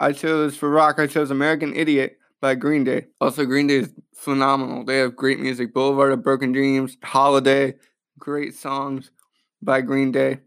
I 0.00 0.12
chose 0.12 0.56
for 0.56 0.68
rock, 0.68 0.98
I 0.98 1.06
chose 1.06 1.30
American 1.30 1.76
Idiot 1.76 2.18
by 2.40 2.56
Green 2.56 2.82
Day. 2.82 3.06
Also, 3.20 3.44
Green 3.44 3.68
Day 3.68 3.76
is 3.76 3.94
phenomenal. 4.14 4.84
They 4.84 4.98
have 4.98 5.14
great 5.14 5.38
music. 5.38 5.72
Boulevard 5.72 6.12
of 6.12 6.24
Broken 6.24 6.50
Dreams, 6.52 6.96
Holiday, 7.04 7.74
great 8.20 8.54
songs 8.54 9.10
by 9.60 9.80
Green 9.80 10.12
Day. 10.12 10.40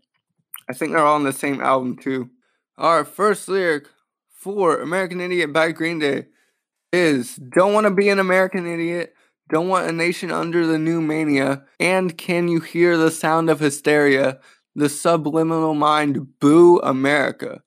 I 0.70 0.74
think 0.74 0.94
they're 0.94 1.06
all 1.06 1.16
on 1.16 1.24
the 1.24 1.34
same 1.34 1.60
album 1.60 1.98
too. 1.98 2.30
Our 2.78 3.04
first 3.04 3.50
lyric 3.50 3.88
for 4.30 4.80
American 4.80 5.20
Idiot 5.20 5.52
by 5.52 5.72
Green 5.72 6.00
Day 6.00 6.28
is 6.94 7.36
Don't 7.36 7.74
want 7.74 7.86
to 7.86 7.92
be 7.92 8.10
an 8.10 8.20
American 8.20 8.66
idiot. 8.66 9.14
Don't 9.50 9.68
want 9.68 9.90
a 9.90 9.92
nation 9.92 10.32
under 10.32 10.66
the 10.66 10.80
new 10.80 11.02
mania. 11.02 11.64
And 11.80 12.18
can 12.18 12.48
you 12.48 12.62
hear 12.62 12.96
the 12.96 13.12
sound 13.12 13.50
of 13.50 13.60
hysteria? 13.60 14.40
The 14.76 14.90
subliminal 14.90 15.74
mind, 15.74 16.40
boo 16.40 16.80
America. 16.80 17.62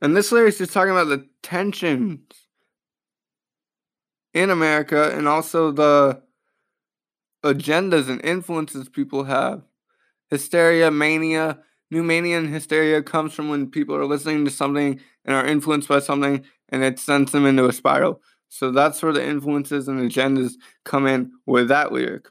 And 0.00 0.16
this 0.16 0.30
lyrics 0.30 0.54
is 0.56 0.68
just 0.68 0.72
talking 0.72 0.92
about 0.92 1.08
the 1.08 1.26
tensions 1.42 2.20
hmm. 4.32 4.38
in 4.38 4.50
America 4.50 5.12
and 5.16 5.26
also 5.26 5.72
the 5.72 6.22
agendas 7.44 8.08
and 8.08 8.24
influences 8.24 8.88
people 8.88 9.24
have. 9.24 9.62
Hysteria, 10.30 10.90
mania, 10.90 11.58
new 11.90 12.02
mania 12.02 12.38
and 12.38 12.48
hysteria 12.48 13.02
comes 13.02 13.32
from 13.32 13.48
when 13.48 13.70
people 13.70 13.96
are 13.96 14.04
listening 14.04 14.44
to 14.44 14.50
something 14.50 15.00
and 15.24 15.34
are 15.34 15.46
influenced 15.46 15.88
by 15.88 15.98
something 15.98 16.44
and 16.68 16.84
it 16.84 16.98
sends 16.98 17.32
them 17.32 17.46
into 17.46 17.66
a 17.66 17.72
spiral. 17.72 18.20
So 18.48 18.70
that's 18.70 19.02
where 19.02 19.12
the 19.12 19.26
influences 19.26 19.88
and 19.88 20.00
agendas 20.00 20.52
come 20.84 21.06
in 21.06 21.32
with 21.46 21.68
that 21.68 21.92
lyric. 21.92 22.28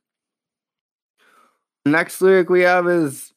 Next 1.86 2.22
lyric 2.22 2.50
we 2.50 2.62
have 2.62 2.88
is 2.88 3.34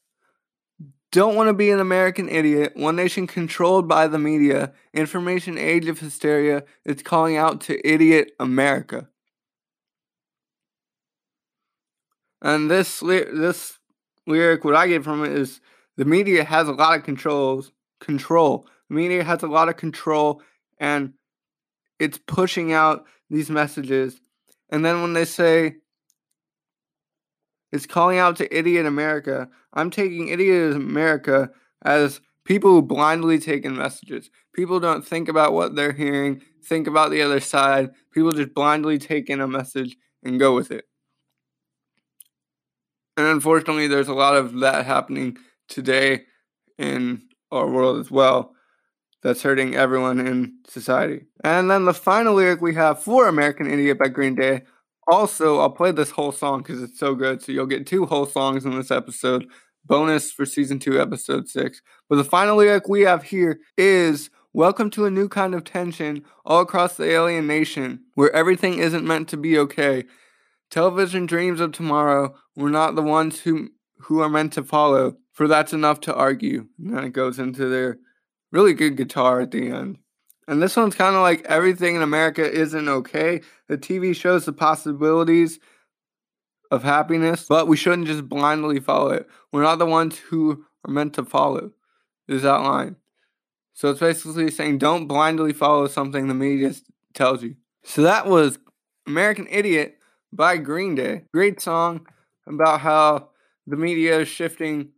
don't 1.13 1.35
want 1.35 1.49
to 1.49 1.55
be 1.55 1.71
an 1.71 1.81
American 1.81 2.29
idiot. 2.29 2.73
One 2.77 2.97
nation 2.97 3.27
controlled 3.27 3.89
by 3.89 4.07
the 4.07 4.19
media. 4.19 4.73
Information 4.95 5.59
age 5.59 5.87
of 5.87 5.99
hysteria. 5.99 6.65
It's 6.85 7.03
calling 7.03 7.37
out 7.37 7.61
to 7.63 7.87
idiot 7.87 8.33
America. 8.39 9.09
And 12.43 12.71
this 12.71 13.01
this 13.01 13.79
lyric, 14.27 14.65
what 14.65 14.77
I 14.77 14.87
get 14.87 15.05
from 15.05 15.25
it 15.25 15.33
is 15.33 15.61
the 15.97 16.05
media 16.05 16.45
has 16.45 16.69
a 16.69 16.73
lot 16.73 16.97
of 16.97 17.05
controls. 17.05 17.73
Control. 18.01 18.67
The 18.89 18.95
media 18.95 19.25
has 19.25 19.43
a 19.43 19.49
lot 19.49 19.69
of 19.69 19.77
control, 19.77 20.41
and 20.79 21.13
it's 21.99 22.19
pushing 22.19 22.73
out 22.73 23.05
these 23.29 23.51
messages. 23.51 24.21
And 24.71 24.85
then 24.85 25.03
when 25.03 25.13
they 25.13 25.27
say 25.27 25.77
it's 27.73 27.87
calling 27.87 28.19
out 28.19 28.37
to 28.37 28.57
idiot 28.57 28.87
America. 28.87 29.49
I'm 29.73 29.91
taking 29.91 30.29
idiot 30.29 30.75
America 30.75 31.51
as 31.83 32.21
people 32.45 32.71
who 32.71 32.83
blindly 32.83 33.39
take 33.39 33.65
in 33.65 33.77
messages. 33.77 34.31
People 34.53 34.81
don't 34.81 35.07
think 35.07 35.29
about 35.29 35.53
what 35.53 35.77
they're 35.77 35.93
hearing, 35.93 36.43
think 36.65 36.87
about 36.87 37.11
the 37.11 37.23
other 37.23 37.41
side. 37.41 37.91
People 38.13 38.33
just 38.33 38.55
blindly 38.55 38.99
take 38.99 39.31
in 39.31 39.41
a 39.41 39.47
message 39.47 39.97
and 40.23 40.41
go 40.41 40.55
with 40.55 40.71
it. 40.71 40.85
And 43.17 43.27
unfortunately, 43.27 43.87
there's 43.87 44.09
a 44.09 44.15
lot 44.15 44.37
of 44.37 44.61
that 44.61 44.87
happening 44.87 45.37
today 45.69 46.25
in 46.79 47.23
our 47.53 47.69
world 47.69 48.01
as 48.01 48.11
well. 48.11 48.55
That's 49.23 49.43
hurting 49.43 49.75
everyone 49.75 50.19
in 50.19 50.55
society. 50.67 51.27
And 51.45 51.71
then 51.71 51.85
the 51.85 51.93
final 51.93 52.35
lyric 52.35 52.63
we 52.63 52.75
have 52.75 53.03
for 53.03 53.29
American 53.29 53.71
Idiot 53.71 53.99
by 53.99 54.09
Green 54.09 54.35
Day 54.35 54.63
also, 55.11 55.59
I'll 55.59 55.71
play 55.71 55.93
this 55.93 56.11
whole 56.11 56.33
song 56.33 56.63
because 56.63 56.83
it's 56.83 56.99
so 56.99 57.15
good. 57.15 57.43
So 57.43 57.53
you'll 57.53 57.67
get 57.67 57.87
two 57.87 58.07
whole 58.07 58.27
songs 58.27 58.65
in 58.65 58.77
this 58.77 58.91
episode. 58.91 59.47
Bonus 59.85 60.31
for 60.31 60.47
season 60.47 60.79
two, 60.79 61.01
episode 61.01 61.49
six. 61.49 61.83
But 62.09 62.17
the 62.17 62.25
final 62.25 62.57
lyric 62.57 62.89
we 62.89 63.03
have 63.03 63.25
here 63.25 63.61
is 63.77 64.31
Welcome 64.53 64.91
to 64.91 65.07
a 65.07 65.13
new 65.13 65.29
kind 65.29 65.55
of 65.55 65.63
tension 65.63 66.25
all 66.45 66.63
across 66.63 66.97
the 66.97 67.05
alien 67.05 67.47
nation 67.47 68.01
where 68.15 68.35
everything 68.35 68.81
isn't 68.81 69.07
meant 69.07 69.29
to 69.29 69.37
be 69.37 69.57
okay. 69.57 70.07
Television 70.73 71.25
dreams 71.25 71.61
of 71.61 71.71
tomorrow. 71.71 72.35
We're 72.57 72.71
not 72.71 72.97
the 72.97 73.03
ones 73.03 73.39
who 73.41 73.69
who 74.01 74.19
are 74.21 74.29
meant 74.29 74.53
to 74.55 74.65
follow, 74.65 75.17
for 75.33 75.47
that's 75.47 75.73
enough 75.73 76.01
to 76.01 76.15
argue. 76.17 76.67
And 76.81 76.97
then 76.97 77.05
it 77.05 77.13
goes 77.13 77.39
into 77.39 77.69
their 77.69 77.99
really 78.51 78.75
good 78.75 78.97
guitar 78.97 79.41
at 79.41 79.53
the 79.53 79.69
end. 79.69 79.99
And 80.51 80.61
this 80.61 80.75
one's 80.75 80.97
kind 80.97 81.15
of 81.15 81.23
like 81.23 81.45
everything 81.45 81.95
in 81.95 82.03
America 82.03 82.43
isn't 82.43 82.89
okay. 82.89 83.41
The 83.69 83.79
TV 83.79 84.17
shows 84.17 84.47
the 84.47 84.53
possibilities 84.53 85.61
of 86.73 86.83
happiness, 86.83 87.47
but 87.49 87.69
we 87.69 87.77
shouldn't 87.77 88.09
just 88.09 88.29
blindly 88.29 88.81
follow 88.81 89.11
it. 89.11 89.29
We're 89.53 89.63
not 89.63 89.79
the 89.79 89.87
ones 89.87 90.19
who 90.19 90.65
are 90.85 90.91
meant 90.91 91.15
to 91.15 91.25
follow. 91.25 91.71
Is 92.27 92.43
that 92.43 92.63
line? 92.63 92.97
So 93.75 93.91
it's 93.91 94.01
basically 94.01 94.51
saying 94.51 94.79
don't 94.79 95.07
blindly 95.07 95.53
follow 95.53 95.87
something 95.87 96.27
the 96.27 96.35
media 96.35 96.75
tells 97.15 97.45
you. 97.45 97.55
So 97.85 98.03
that 98.03 98.27
was 98.27 98.59
American 99.07 99.47
Idiot 99.49 99.99
by 100.33 100.57
Green 100.57 100.97
Day. 100.97 101.27
Great 101.33 101.61
song 101.61 102.09
about 102.49 102.81
how 102.81 103.29
the 103.69 103.77
media 103.77 104.19
is 104.19 104.27
shifting 104.27 104.89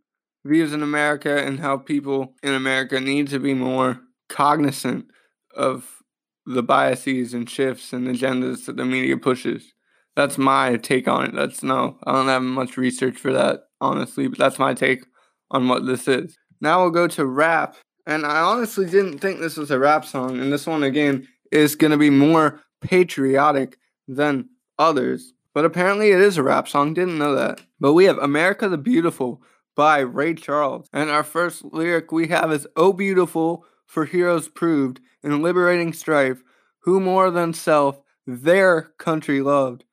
views 0.43 0.73
in 0.73 0.81
America 0.81 1.45
and 1.45 1.59
how 1.59 1.77
people 1.77 2.33
in 2.41 2.55
America 2.55 2.99
need 2.99 3.27
to 3.27 3.37
be 3.37 3.53
more 3.53 4.01
cognizant 4.29 5.11
of 5.55 6.03
the 6.45 6.63
biases 6.63 7.33
and 7.33 7.49
shifts 7.49 7.93
and 7.93 8.07
agendas 8.07 8.65
that 8.65 8.75
the 8.75 8.85
media 8.85 9.17
pushes. 9.17 9.73
That's 10.15 10.37
my 10.37 10.77
take 10.77 11.07
on 11.07 11.25
it. 11.25 11.33
That's 11.33 11.63
no, 11.63 11.97
I 12.03 12.11
don't 12.11 12.27
have 12.27 12.43
much 12.43 12.77
research 12.77 13.17
for 13.17 13.33
that, 13.33 13.61
honestly, 13.81 14.27
but 14.27 14.37
that's 14.37 14.59
my 14.59 14.73
take 14.73 15.05
on 15.49 15.67
what 15.67 15.85
this 15.85 16.07
is. 16.07 16.37
Now 16.61 16.81
we'll 16.81 16.91
go 16.91 17.07
to 17.07 17.25
rap. 17.25 17.75
And 18.05 18.25
I 18.25 18.39
honestly 18.41 18.85
didn't 18.85 19.19
think 19.19 19.39
this 19.39 19.57
was 19.57 19.71
a 19.71 19.79
rap 19.79 20.05
song. 20.05 20.39
And 20.39 20.51
this 20.51 20.67
one, 20.67 20.83
again, 20.83 21.27
is 21.51 21.75
going 21.75 21.91
to 21.91 21.97
be 21.97 22.09
more 22.09 22.61
patriotic 22.81 23.77
than 24.07 24.49
others. 24.77 25.33
But 25.53 25.65
apparently 25.65 26.11
it 26.11 26.19
is 26.19 26.37
a 26.37 26.43
rap 26.43 26.67
song. 26.67 26.93
Didn't 26.93 27.17
know 27.17 27.35
that. 27.35 27.61
But 27.79 27.93
we 27.93 28.05
have 28.05 28.17
America 28.17 28.67
the 28.67 28.77
Beautiful 28.77 29.41
by 29.75 29.99
Ray 29.99 30.33
Charles. 30.33 30.87
And 30.91 31.09
our 31.09 31.23
first 31.23 31.63
lyric 31.63 32.11
we 32.11 32.27
have 32.27 32.51
is 32.51 32.67
Oh 32.75 32.91
Beautiful 32.93 33.65
for 33.93 34.05
Heroes 34.05 34.47
Proved 34.49 34.99
in 35.21 35.43
Liberating 35.43 35.93
Strife, 35.93 36.41
who 36.79 36.99
more 36.99 37.29
than 37.29 37.53
self 37.53 37.99
their 38.25 38.93
country 38.97 39.39
loved, 39.39 39.83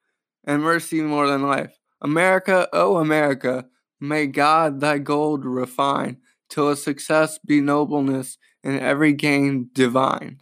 and 0.42 0.62
mercy 0.62 1.02
more 1.02 1.28
than 1.28 1.42
life. 1.42 1.78
America, 2.00 2.66
oh 2.73 2.97
America, 2.97 3.66
may 4.00 4.26
God 4.26 4.80
thy 4.80 4.97
gold 4.97 5.45
refine, 5.45 6.16
till 6.49 6.71
a 6.71 6.76
success 6.76 7.38
be 7.47 7.61
nobleness 7.61 8.38
and 8.64 8.80
every 8.80 9.12
gain 9.12 9.69
divine. 9.75 10.40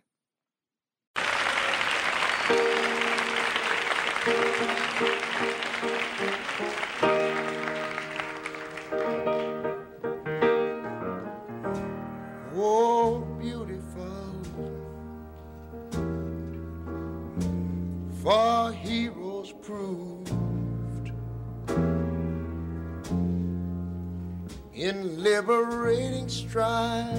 In 25.19 25.25
liberating 25.25 26.29
strife. 26.29 27.15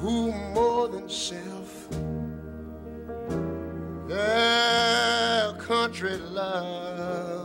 Who 0.00 0.32
more 0.54 0.88
than 0.88 1.08
self 1.08 1.88
their 4.08 5.52
country 5.54 6.16
loved 6.16 7.35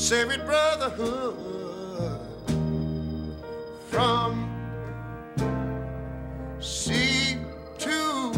Saving 0.00 0.40
brotherhood 0.46 1.36
from 3.90 4.48
sea 6.58 7.36
to 7.78 8.32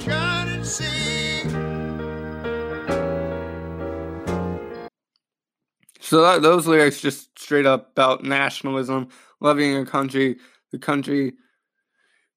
shining 0.00 0.64
sea. 0.64 1.42
So 6.00 6.22
that, 6.22 6.40
those 6.40 6.66
lyrics 6.66 7.02
just 7.02 7.38
straight 7.38 7.66
up 7.66 7.90
about 7.90 8.24
nationalism, 8.24 9.08
loving 9.40 9.72
your 9.72 9.84
country. 9.84 10.38
The 10.72 10.78
country 10.78 11.34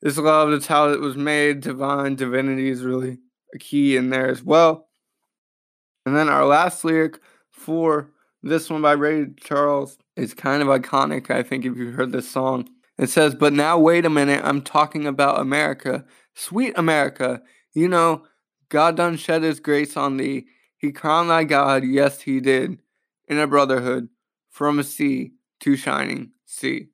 is 0.01 0.17
loved. 0.17 0.51
It's 0.51 0.67
how 0.67 0.89
it 0.89 0.99
was 0.99 1.15
made. 1.15 1.61
Divine 1.61 2.15
divinity 2.15 2.69
is 2.69 2.83
really 2.83 3.19
a 3.55 3.57
key 3.57 3.95
in 3.95 4.09
there 4.09 4.27
as 4.27 4.43
well. 4.43 4.89
And 6.05 6.13
then 6.13 6.27
our 6.27 6.45
last 6.45 6.83
lyric 6.83 7.21
for 7.57 8.11
this 8.43 8.69
one 8.69 8.81
by 8.81 8.93
Ray 8.93 9.27
Charles 9.39 9.97
is 10.15 10.33
kind 10.33 10.61
of 10.61 10.69
iconic. 10.69 11.29
I 11.29 11.43
think 11.43 11.65
if 11.65 11.75
you've 11.75 11.95
heard 11.95 12.11
this 12.11 12.29
song, 12.29 12.69
it 12.97 13.09
says, 13.09 13.35
"But 13.35 13.53
now 13.53 13.77
wait 13.77 14.05
a 14.05 14.09
minute. 14.09 14.41
I'm 14.43 14.61
talking 14.61 15.05
about 15.05 15.41
America, 15.41 16.05
sweet 16.33 16.73
America. 16.75 17.41
You 17.73 17.87
know, 17.87 18.23
God 18.69 18.95
done 18.95 19.17
shed 19.17 19.43
His 19.43 19.59
grace 19.59 19.97
on 19.97 20.17
thee. 20.17 20.47
He 20.77 20.91
crowned 20.91 21.29
thy 21.29 21.43
God. 21.43 21.83
Yes, 21.83 22.21
He 22.21 22.39
did." 22.39 22.79
in 23.27 23.37
a 23.37 23.47
brotherhood 23.47 24.09
from 24.49 24.79
a 24.79 24.83
sea 24.83 25.33
to 25.59 25.75
shining 25.75 26.31
sea. 26.45 26.87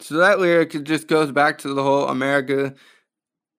So 0.00 0.16
that 0.16 0.38
lyric 0.38 0.84
just 0.84 1.08
goes 1.08 1.32
back 1.32 1.58
to 1.58 1.74
the 1.74 1.82
whole 1.82 2.08
America 2.08 2.74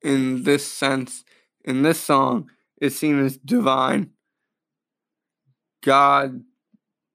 in 0.01 0.43
this 0.43 0.65
sense, 0.65 1.23
in 1.63 1.83
this 1.83 1.99
song, 1.99 2.49
is 2.81 2.97
seen 2.97 3.19
as 3.19 3.37
divine. 3.37 4.11
God 5.81 6.43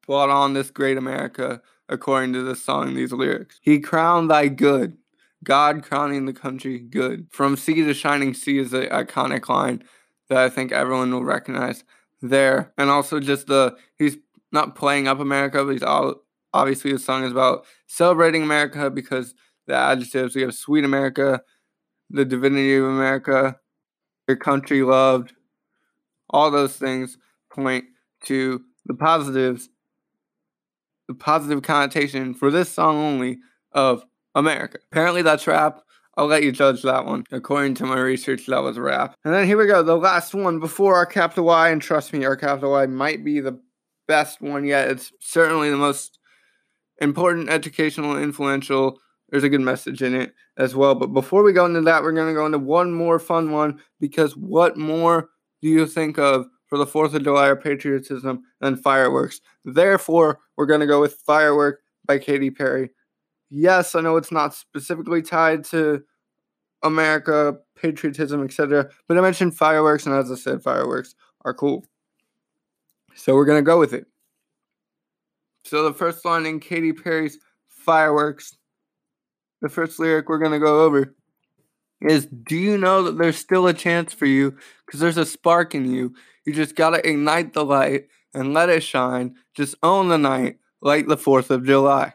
brought 0.07 0.31
on 0.31 0.55
this 0.55 0.71
great 0.71 0.97
America 0.97 1.61
according 1.89 2.33
to 2.33 2.43
this 2.43 2.63
song, 2.63 2.95
these 2.95 3.13
lyrics. 3.13 3.59
He 3.63 3.79
crowned 3.79 4.31
thy 4.31 4.49
good. 4.49 4.97
God 5.45 5.83
crowning 5.83 6.27
the 6.27 6.33
country 6.33 6.81
good. 6.81 7.29
From 7.31 7.57
sea 7.57 7.85
to 7.85 7.95
shining 7.95 8.35
sea 8.35 8.59
is 8.59 8.73
an 8.73 8.87
iconic 8.87 9.49
line 9.49 9.85
that 10.29 10.39
I 10.39 10.49
think 10.49 10.73
everyone 10.73 11.13
will 11.13 11.25
recognize 11.25 11.85
there. 12.21 12.73
And 12.77 12.91
also 12.91 13.21
just 13.21 13.47
the 13.47 13.77
he's 13.97 14.17
not 14.51 14.75
playing 14.75 15.07
up 15.07 15.21
America, 15.21 15.65
but 15.65 15.73
he's 15.73 15.83
all, 15.83 16.17
obviously 16.53 16.93
the 16.93 16.99
song 16.99 17.25
is 17.25 17.33
about 17.33 17.65
celebrating 17.87 18.43
America 18.43 18.91
because 18.91 19.35
the 19.67 19.75
adjectives 19.75 20.35
we 20.35 20.43
have 20.43 20.55
sweet 20.55 20.85
America, 20.85 21.43
the 22.11 22.25
divinity 22.25 22.77
of 22.77 22.85
America, 22.85 23.59
your 24.27 24.37
country 24.37 24.83
loved, 24.83 25.33
all 26.31 26.51
those 26.51 26.77
things 26.77 27.19
point 27.51 27.85
to 28.27 28.63
the 28.85 28.95
positives, 28.95 29.69
the 31.09 31.15
positive 31.15 31.63
connotation 31.63 32.35
for 32.35 32.51
this 32.51 32.69
song 32.69 32.97
only 32.97 33.39
of 33.73 34.05
America. 34.35 34.79
Apparently 34.91 35.23
that's 35.23 35.47
rap. 35.47 35.81
I'll 36.17 36.27
let 36.27 36.43
you 36.43 36.53
judge 36.53 36.83
that 36.83 37.05
one. 37.05 37.25
According 37.31 37.75
to 37.75 37.85
my 37.85 37.99
research, 37.99 38.47
that 38.47 38.63
was 38.63 38.79
rap. 38.79 39.15
And 39.25 39.35
then 39.35 39.47
here 39.47 39.59
we 39.59 39.67
go, 39.67 39.83
the 39.83 39.97
last 39.97 40.35
one 40.35 40.61
before 40.61 40.95
our 40.95 41.05
capital 41.05 41.45
Y, 41.45 41.69
and 41.69 41.83
trust 41.83 42.13
me, 42.13 42.25
our 42.25 42.37
capital 42.37 42.73
Y 42.73 42.87
might 42.87 43.23
be 43.23 43.41
the 43.41 43.61
best 44.09 44.41
one 44.41 44.65
yet. 44.65 44.89
It's 44.89 45.13
certainly 45.21 45.69
the 45.69 45.77
most 45.77 46.19
important, 47.01 47.51
educational, 47.51 48.17
influential. 48.17 48.99
There's 49.29 49.45
a 49.45 49.51
good 49.51 49.61
message 49.61 50.03
in 50.03 50.15
it 50.15 50.33
as 50.57 50.75
well. 50.75 50.95
But 50.95 51.09
before 51.09 51.43
we 51.43 51.53
go 51.53 51.67
into 51.67 51.83
that, 51.83 52.03
we're 52.03 52.13
going 52.13 52.29
to 52.29 52.35
go 52.35 52.47
into 52.47 52.59
one 52.59 52.93
more 52.93 53.19
fun 53.19 53.51
one 53.51 53.81
because 54.01 54.37
what 54.37 54.79
more 54.79 55.29
do 55.61 55.69
you 55.69 55.87
think 55.87 56.19
of 56.19 56.47
for 56.67 56.79
the 56.79 56.87
4th 56.87 57.15
of 57.15 57.25
July 57.25 57.49
or 57.49 57.57
patriotism 57.57 58.43
than 58.61 58.77
fireworks? 58.77 59.41
Therefore, 59.65 60.41
we're 60.57 60.67
going 60.67 60.81
to 60.81 60.87
go 60.87 61.01
with 61.01 61.15
Firework 61.15 61.81
by 62.05 62.19
Katy 62.19 62.51
Perry. 62.51 62.91
Yes, 63.51 63.95
I 63.95 64.01
know 64.01 64.17
it's 64.17 64.33
not 64.33 64.55
specifically 64.55 65.23
tied 65.23 65.65
to 65.67 66.03
America, 66.83 67.57
patriotism, 67.77 68.43
etc. 68.45 68.91
But 69.09 69.19
I 69.19 69.21
mentioned 69.21 69.57
fireworks, 69.57 70.07
and 70.07 70.15
as 70.15 70.31
I 70.31 70.35
said, 70.35 70.63
fireworks 70.63 71.15
are 71.45 71.55
cool. 71.55 71.85
So 73.15 73.35
we're 73.35 73.45
going 73.45 73.59
to 73.59 73.69
go 73.69 73.79
with 73.79 73.95
it. 73.95 74.07
So 75.65 75.83
the 75.83 75.95
first 75.95 76.25
line 76.25 76.47
in 76.47 76.61
Katy 76.61 76.93
Perry's 76.93 77.39
Fireworks, 77.69 78.57
the 79.63 79.69
first 79.69 79.99
lyric 79.99 80.29
we're 80.29 80.39
going 80.39 80.53
to 80.53 80.59
go 80.59 80.85
over 80.85 81.16
is 82.01 82.27
Do 82.27 82.57
you 82.57 82.79
know 82.79 83.03
that 83.05 83.19
there's 83.19 83.37
still 83.37 83.67
a 83.67 83.75
chance 83.75 84.13
for 84.13 84.27
you? 84.27 84.57
Because 84.85 85.01
there's 85.01 85.17
a 85.17 85.27
spark 85.27 85.75
in 85.75 85.93
you. 85.93 86.15
You 86.45 86.53
just 86.53 86.77
got 86.77 86.91
to 86.91 87.09
ignite 87.09 87.55
the 87.55 87.65
light 87.65 88.09
and 88.35 88.53
let 88.55 88.69
it 88.69 88.83
shine. 88.83 89.37
Just 89.55 89.75
own 89.83 90.09
the 90.09 90.19
night 90.19 90.59
like 90.81 91.07
the 91.07 91.17
4th 91.17 91.51
of 91.51 91.65
July. 91.65 92.15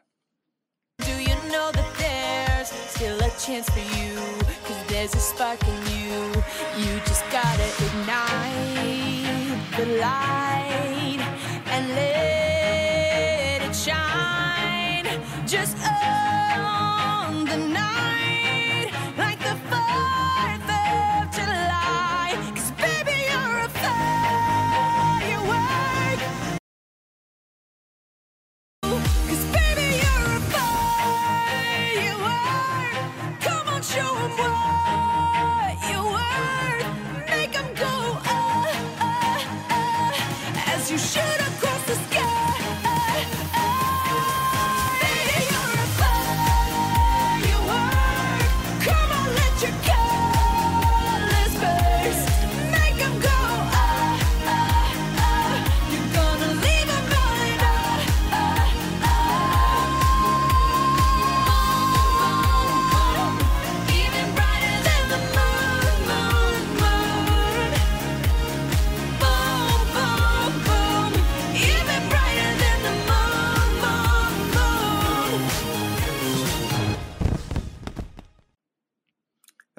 Do 0.99 1.11
you 1.11 1.35
know 1.51 1.71
that 1.71 1.93
there's 1.97 2.69
still 2.69 3.19
a 3.19 3.29
chance 3.39 3.69
for 3.69 3.79
you? 3.79 4.15
Cause 4.63 4.87
there's 4.87 5.15
a 5.15 5.19
spark 5.19 5.61
in 5.67 5.81
you. 5.87 6.43
You 6.77 6.99
just 7.05 7.23
gotta 7.31 7.67
ignite 7.85 9.21
the 9.77 9.85
light 9.99 11.19
and 11.65 11.89
let 11.89 13.61
it 13.63 13.75
shine. 13.75 15.07
Just 15.47 15.75
own 15.77 17.45
the 17.45 17.57
night 17.57 17.90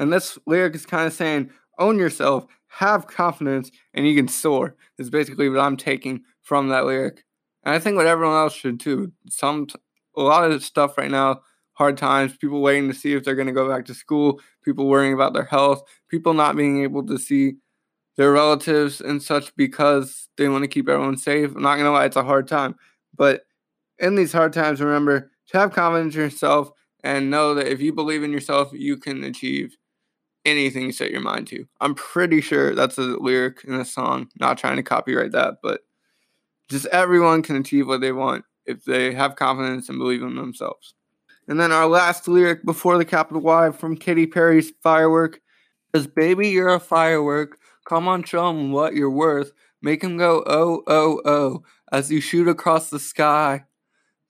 And 0.02 0.12
this 0.12 0.36
lyric 0.48 0.74
is 0.74 0.84
kind 0.84 1.06
of 1.06 1.12
saying, 1.12 1.50
own 1.78 1.96
yourself, 1.96 2.44
have 2.66 3.06
confidence, 3.06 3.70
and 3.94 4.04
you 4.04 4.16
can 4.16 4.26
soar. 4.26 4.74
Is 4.98 5.10
basically 5.10 5.48
what 5.48 5.60
I'm 5.60 5.76
taking 5.76 6.22
from 6.42 6.70
that 6.70 6.86
lyric. 6.86 7.22
And 7.62 7.72
I 7.72 7.78
think 7.78 7.96
what 7.96 8.08
everyone 8.08 8.34
else 8.34 8.52
should 8.52 8.80
too. 8.80 9.12
Some 9.28 9.68
a 10.16 10.22
lot 10.22 10.50
of 10.50 10.64
stuff 10.64 10.98
right 10.98 11.10
now, 11.10 11.42
hard 11.74 11.96
times, 11.96 12.36
people 12.36 12.60
waiting 12.60 12.88
to 12.88 12.94
see 12.98 13.14
if 13.14 13.22
they're 13.22 13.36
going 13.36 13.46
to 13.46 13.52
go 13.52 13.68
back 13.68 13.84
to 13.84 13.94
school, 13.94 14.40
people 14.64 14.88
worrying 14.88 15.14
about 15.14 15.34
their 15.34 15.44
health, 15.44 15.84
people 16.08 16.34
not 16.34 16.56
being 16.56 16.82
able 16.82 17.06
to 17.06 17.16
see 17.16 17.52
their 18.16 18.32
relatives 18.32 19.00
and 19.00 19.22
such 19.22 19.54
because 19.54 20.28
they 20.36 20.48
want 20.48 20.64
to 20.64 20.68
keep 20.68 20.88
everyone 20.88 21.16
safe. 21.16 21.54
I'm 21.54 21.62
not 21.62 21.76
going 21.76 21.86
to 21.86 21.92
lie, 21.92 22.06
it's 22.06 22.16
a 22.16 22.24
hard 22.24 22.48
time. 22.48 22.74
But 23.16 23.42
in 24.00 24.16
these 24.16 24.32
hard 24.32 24.52
times, 24.52 24.80
remember 24.80 25.30
to 25.50 25.58
have 25.58 25.72
confidence 25.72 26.16
in 26.16 26.22
yourself 26.22 26.72
and 27.04 27.30
know 27.30 27.54
that 27.54 27.68
if 27.68 27.80
you 27.80 27.92
believe 27.92 28.24
in 28.24 28.32
yourself, 28.32 28.72
you 28.72 28.96
can 28.96 29.22
achieve 29.22 29.76
anything 30.44 30.84
you 30.86 30.92
set 30.92 31.10
your 31.10 31.20
mind 31.20 31.46
to. 31.48 31.66
I'm 31.80 31.94
pretty 31.94 32.40
sure 32.40 32.74
that's 32.74 32.98
a 32.98 33.02
lyric 33.02 33.64
in 33.64 33.74
a 33.74 33.84
song. 33.84 34.28
Not 34.40 34.58
trying 34.58 34.76
to 34.76 34.82
copyright 34.82 35.32
that, 35.32 35.56
but 35.62 35.82
Just 36.68 36.86
everyone 36.86 37.42
can 37.42 37.56
achieve 37.56 37.86
what 37.86 38.00
they 38.00 38.12
want 38.12 38.44
if 38.66 38.84
they 38.84 39.12
have 39.14 39.36
confidence 39.36 39.88
and 39.88 39.98
believe 39.98 40.22
in 40.22 40.36
themselves. 40.36 40.94
And 41.48 41.60
then 41.60 41.72
our 41.72 41.86
last 41.86 42.28
lyric 42.28 42.64
before 42.64 42.98
the 42.98 43.04
capital 43.04 43.42
Y 43.42 43.70
from 43.72 43.96
Katy 43.96 44.26
Perry's 44.26 44.72
Firework 44.82 45.40
is 45.94 46.06
Baby, 46.06 46.48
you're 46.50 46.74
a 46.74 46.80
firework. 46.80 47.58
Come 47.86 48.08
on, 48.08 48.22
show 48.24 48.48
'em 48.48 48.72
what 48.72 48.94
you're 48.94 49.10
worth. 49.10 49.52
Make 49.82 50.04
'em 50.04 50.16
go, 50.18 50.42
oh, 50.46 50.82
oh, 50.86 51.20
oh, 51.24 51.62
as 51.92 52.10
you 52.12 52.20
shoot 52.20 52.48
across 52.48 52.90
the 52.90 52.98
sky. 53.00 53.64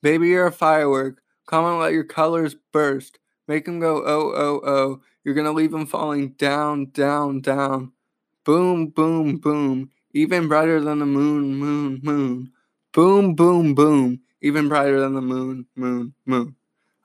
Baby, 0.03 0.29
you're 0.29 0.47
a 0.47 0.51
firework. 0.51 1.21
Come 1.47 1.65
on, 1.65 1.79
let 1.79 1.93
your 1.93 2.03
colors 2.05 2.55
burst. 2.73 3.19
Make 3.47 3.67
'em 3.67 3.79
go, 3.79 4.03
oh, 4.05 4.31
oh, 4.35 4.61
oh. 4.65 5.01
You're 5.23 5.35
gonna 5.35 5.51
leave 5.51 5.73
'em 5.73 5.85
falling 5.85 6.29
down, 6.33 6.87
down, 6.91 7.41
down. 7.41 7.91
Boom, 8.45 8.87
boom, 8.87 9.37
boom. 9.37 9.89
Even 10.13 10.47
brighter 10.47 10.79
than 10.81 10.99
the 10.99 11.05
moon, 11.05 11.55
moon, 11.55 11.99
moon. 12.03 12.51
Boom, 12.93 13.35
boom, 13.35 13.73
boom. 13.75 14.21
Even 14.41 14.69
brighter 14.69 14.99
than 14.99 15.13
the 15.15 15.21
moon, 15.21 15.65
moon, 15.75 16.13
moon. 16.25 16.55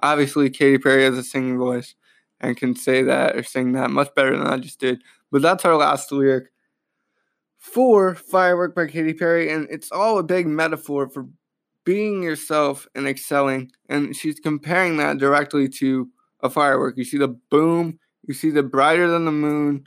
Obviously, 0.01 0.51
Katy 0.51 0.79
Perry 0.79 1.05
has 1.05 1.19
a 1.19 1.23
singing 1.25 1.59
voice 1.59 1.95
and 2.41 2.57
can 2.57 2.75
say 2.77 3.03
that 3.03 3.37
or 3.37 3.43
sing 3.43 3.73
that 3.73 3.91
much 3.91 4.15
better 4.15 4.37
than 4.37 4.47
I 4.47 4.59
just 4.59 4.79
did. 4.81 5.03
But 5.33 5.43
that's 5.43 5.65
our 5.65 5.77
last 5.77 6.13
lyric 6.13 6.51
for 7.59 8.15
Firework 8.15 8.75
by 8.75 8.87
Katy 8.87 9.15
Perry, 9.15 9.51
and 9.51 9.67
it's 9.71 9.91
all 9.91 10.19
a 10.19 10.23
big 10.23 10.47
metaphor 10.47 11.09
for 11.09 11.27
being 11.85 12.23
yourself 12.23 12.87
and 12.95 13.07
excelling. 13.09 13.71
And 13.89 14.15
she's 14.15 14.39
comparing 14.41 14.97
that 14.99 15.19
directly 15.19 15.69
to 15.81 16.09
a 16.41 16.51
firework. 16.51 16.97
You 16.97 17.05
see 17.05 17.19
the 17.19 17.29
boom, 17.29 17.99
you 18.27 18.35
see 18.35 18.51
the 18.51 18.63
brighter 18.63 19.09
than 19.09 19.25
the 19.25 19.33
moon, 19.33 19.87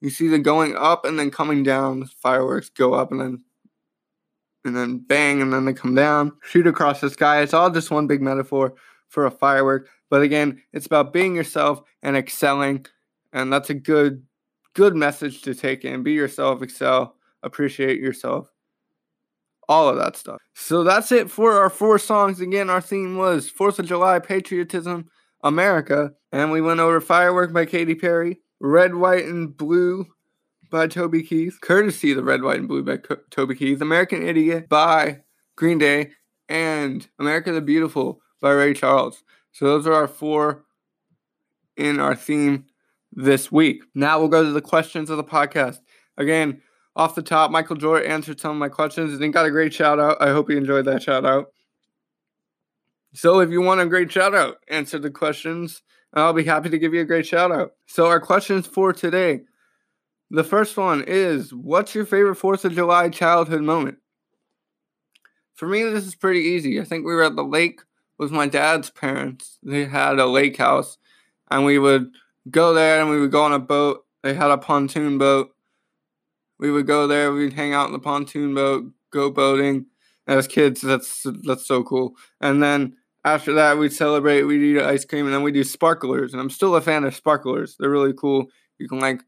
you 0.00 0.10
see 0.10 0.28
the 0.28 0.38
going 0.38 0.76
up 0.76 1.04
and 1.04 1.18
then 1.18 1.30
coming 1.30 1.62
down. 1.62 2.00
The 2.00 2.06
fireworks 2.06 2.68
go 2.68 2.94
up 2.94 3.10
and 3.10 3.20
then 3.20 3.44
and 4.64 4.76
then 4.76 4.98
bang 4.98 5.42
and 5.42 5.52
then 5.52 5.64
they 5.64 5.72
come 5.72 5.94
down, 5.94 6.32
shoot 6.42 6.66
across 6.66 7.00
the 7.00 7.10
sky. 7.10 7.42
It's 7.42 7.54
all 7.54 7.70
just 7.70 7.90
one 7.90 8.06
big 8.06 8.22
metaphor 8.22 8.74
for 9.08 9.26
a 9.26 9.30
firework. 9.30 9.88
But 10.10 10.22
again, 10.22 10.62
it's 10.72 10.86
about 10.86 11.12
being 11.12 11.34
yourself 11.34 11.82
and 12.02 12.16
excelling. 12.16 12.86
And 13.32 13.52
that's 13.52 13.70
a 13.70 13.74
good 13.74 14.22
good 14.74 14.94
message 14.94 15.42
to 15.42 15.54
take 15.54 15.84
in. 15.84 16.02
Be 16.02 16.12
yourself, 16.12 16.62
excel, 16.62 17.16
appreciate 17.42 18.00
yourself. 18.00 18.53
All 19.68 19.88
of 19.88 19.96
that 19.96 20.16
stuff. 20.16 20.40
So 20.54 20.84
that's 20.84 21.10
it 21.10 21.30
for 21.30 21.52
our 21.52 21.70
four 21.70 21.98
songs. 21.98 22.40
Again, 22.40 22.68
our 22.68 22.80
theme 22.80 23.16
was 23.16 23.50
4th 23.50 23.78
of 23.78 23.86
July, 23.86 24.18
patriotism, 24.18 25.08
America. 25.42 26.12
And 26.32 26.50
we 26.50 26.60
went 26.60 26.80
over 26.80 27.00
Firework 27.00 27.52
by 27.52 27.64
Katy 27.66 27.94
Perry, 27.94 28.40
Red, 28.60 28.94
White, 28.94 29.24
and 29.24 29.56
Blue 29.56 30.06
by 30.70 30.86
Toby 30.88 31.22
Keith, 31.22 31.60
courtesy 31.60 32.10
of 32.10 32.16
the 32.16 32.24
Red, 32.24 32.42
White, 32.42 32.58
and 32.58 32.68
Blue 32.68 32.82
by 32.82 32.96
Co- 32.96 33.18
Toby 33.30 33.54
Keith, 33.54 33.80
American 33.80 34.26
Idiot 34.26 34.68
by 34.68 35.20
Green 35.56 35.78
Day, 35.78 36.10
and 36.48 37.06
America 37.18 37.52
the 37.52 37.60
Beautiful 37.60 38.20
by 38.40 38.50
Ray 38.50 38.74
Charles. 38.74 39.22
So 39.52 39.66
those 39.66 39.86
are 39.86 39.92
our 39.92 40.08
four 40.08 40.64
in 41.76 42.00
our 42.00 42.16
theme 42.16 42.64
this 43.12 43.52
week. 43.52 43.84
Now 43.94 44.18
we'll 44.18 44.28
go 44.28 44.42
to 44.42 44.50
the 44.50 44.60
questions 44.60 45.10
of 45.10 45.16
the 45.16 45.24
podcast. 45.24 45.78
Again, 46.16 46.60
off 46.96 47.14
the 47.14 47.22
top, 47.22 47.50
Michael 47.50 47.76
Jordan 47.76 48.10
answered 48.10 48.40
some 48.40 48.52
of 48.52 48.56
my 48.56 48.68
questions 48.68 49.20
and 49.20 49.32
got 49.32 49.46
a 49.46 49.50
great 49.50 49.74
shout 49.74 49.98
out. 49.98 50.16
I 50.20 50.30
hope 50.30 50.48
you 50.48 50.56
enjoyed 50.56 50.84
that 50.84 51.02
shout 51.02 51.24
out. 51.24 51.46
So 53.14 53.40
if 53.40 53.50
you 53.50 53.60
want 53.60 53.80
a 53.80 53.86
great 53.86 54.10
shout 54.10 54.34
out, 54.34 54.58
answer 54.68 54.98
the 54.98 55.10
questions. 55.10 55.82
and 56.12 56.22
I'll 56.22 56.32
be 56.32 56.44
happy 56.44 56.68
to 56.70 56.78
give 56.78 56.94
you 56.94 57.00
a 57.00 57.04
great 57.04 57.26
shout 57.26 57.52
out. 57.52 57.72
So 57.86 58.06
our 58.06 58.20
questions 58.20 58.66
for 58.66 58.92
today. 58.92 59.40
The 60.30 60.44
first 60.44 60.76
one 60.76 61.04
is 61.06 61.52
what's 61.52 61.94
your 61.94 62.06
favorite 62.06 62.38
4th 62.38 62.64
of 62.64 62.74
July 62.74 63.08
childhood 63.08 63.62
moment? 63.62 63.98
For 65.54 65.68
me, 65.68 65.84
this 65.84 66.06
is 66.06 66.16
pretty 66.16 66.40
easy. 66.40 66.80
I 66.80 66.84
think 66.84 67.06
we 67.06 67.14
were 67.14 67.22
at 67.22 67.36
the 67.36 67.44
lake 67.44 67.80
with 68.18 68.32
my 68.32 68.48
dad's 68.48 68.90
parents. 68.90 69.58
They 69.62 69.84
had 69.84 70.18
a 70.18 70.26
lake 70.26 70.56
house, 70.56 70.98
and 71.50 71.64
we 71.64 71.78
would 71.78 72.10
go 72.50 72.74
there 72.74 73.00
and 73.00 73.10
we 73.10 73.20
would 73.20 73.30
go 73.30 73.44
on 73.44 73.52
a 73.52 73.60
boat. 73.60 74.04
They 74.22 74.34
had 74.34 74.50
a 74.50 74.58
pontoon 74.58 75.18
boat. 75.18 75.53
We 76.58 76.70
would 76.70 76.86
go 76.86 77.06
there, 77.06 77.32
we'd 77.32 77.52
hang 77.52 77.74
out 77.74 77.86
in 77.86 77.92
the 77.92 77.98
pontoon 77.98 78.54
boat, 78.54 78.92
go 79.10 79.30
boating. 79.30 79.86
As 80.26 80.46
kids, 80.46 80.80
that's 80.80 81.26
that's 81.44 81.66
so 81.66 81.82
cool. 81.84 82.14
And 82.40 82.62
then 82.62 82.96
after 83.24 83.52
that, 83.54 83.76
we'd 83.76 83.92
celebrate, 83.92 84.44
we'd 84.44 84.62
eat 84.62 84.80
ice 84.80 85.04
cream, 85.04 85.26
and 85.26 85.34
then 85.34 85.42
we'd 85.42 85.52
do 85.52 85.64
sparklers. 85.64 86.32
And 86.32 86.40
I'm 86.40 86.50
still 86.50 86.76
a 86.76 86.80
fan 86.80 87.04
of 87.04 87.14
sparklers. 87.14 87.76
They're 87.78 87.90
really 87.90 88.14
cool. 88.14 88.46
You 88.78 88.88
can 88.88 89.00
like 89.00 89.22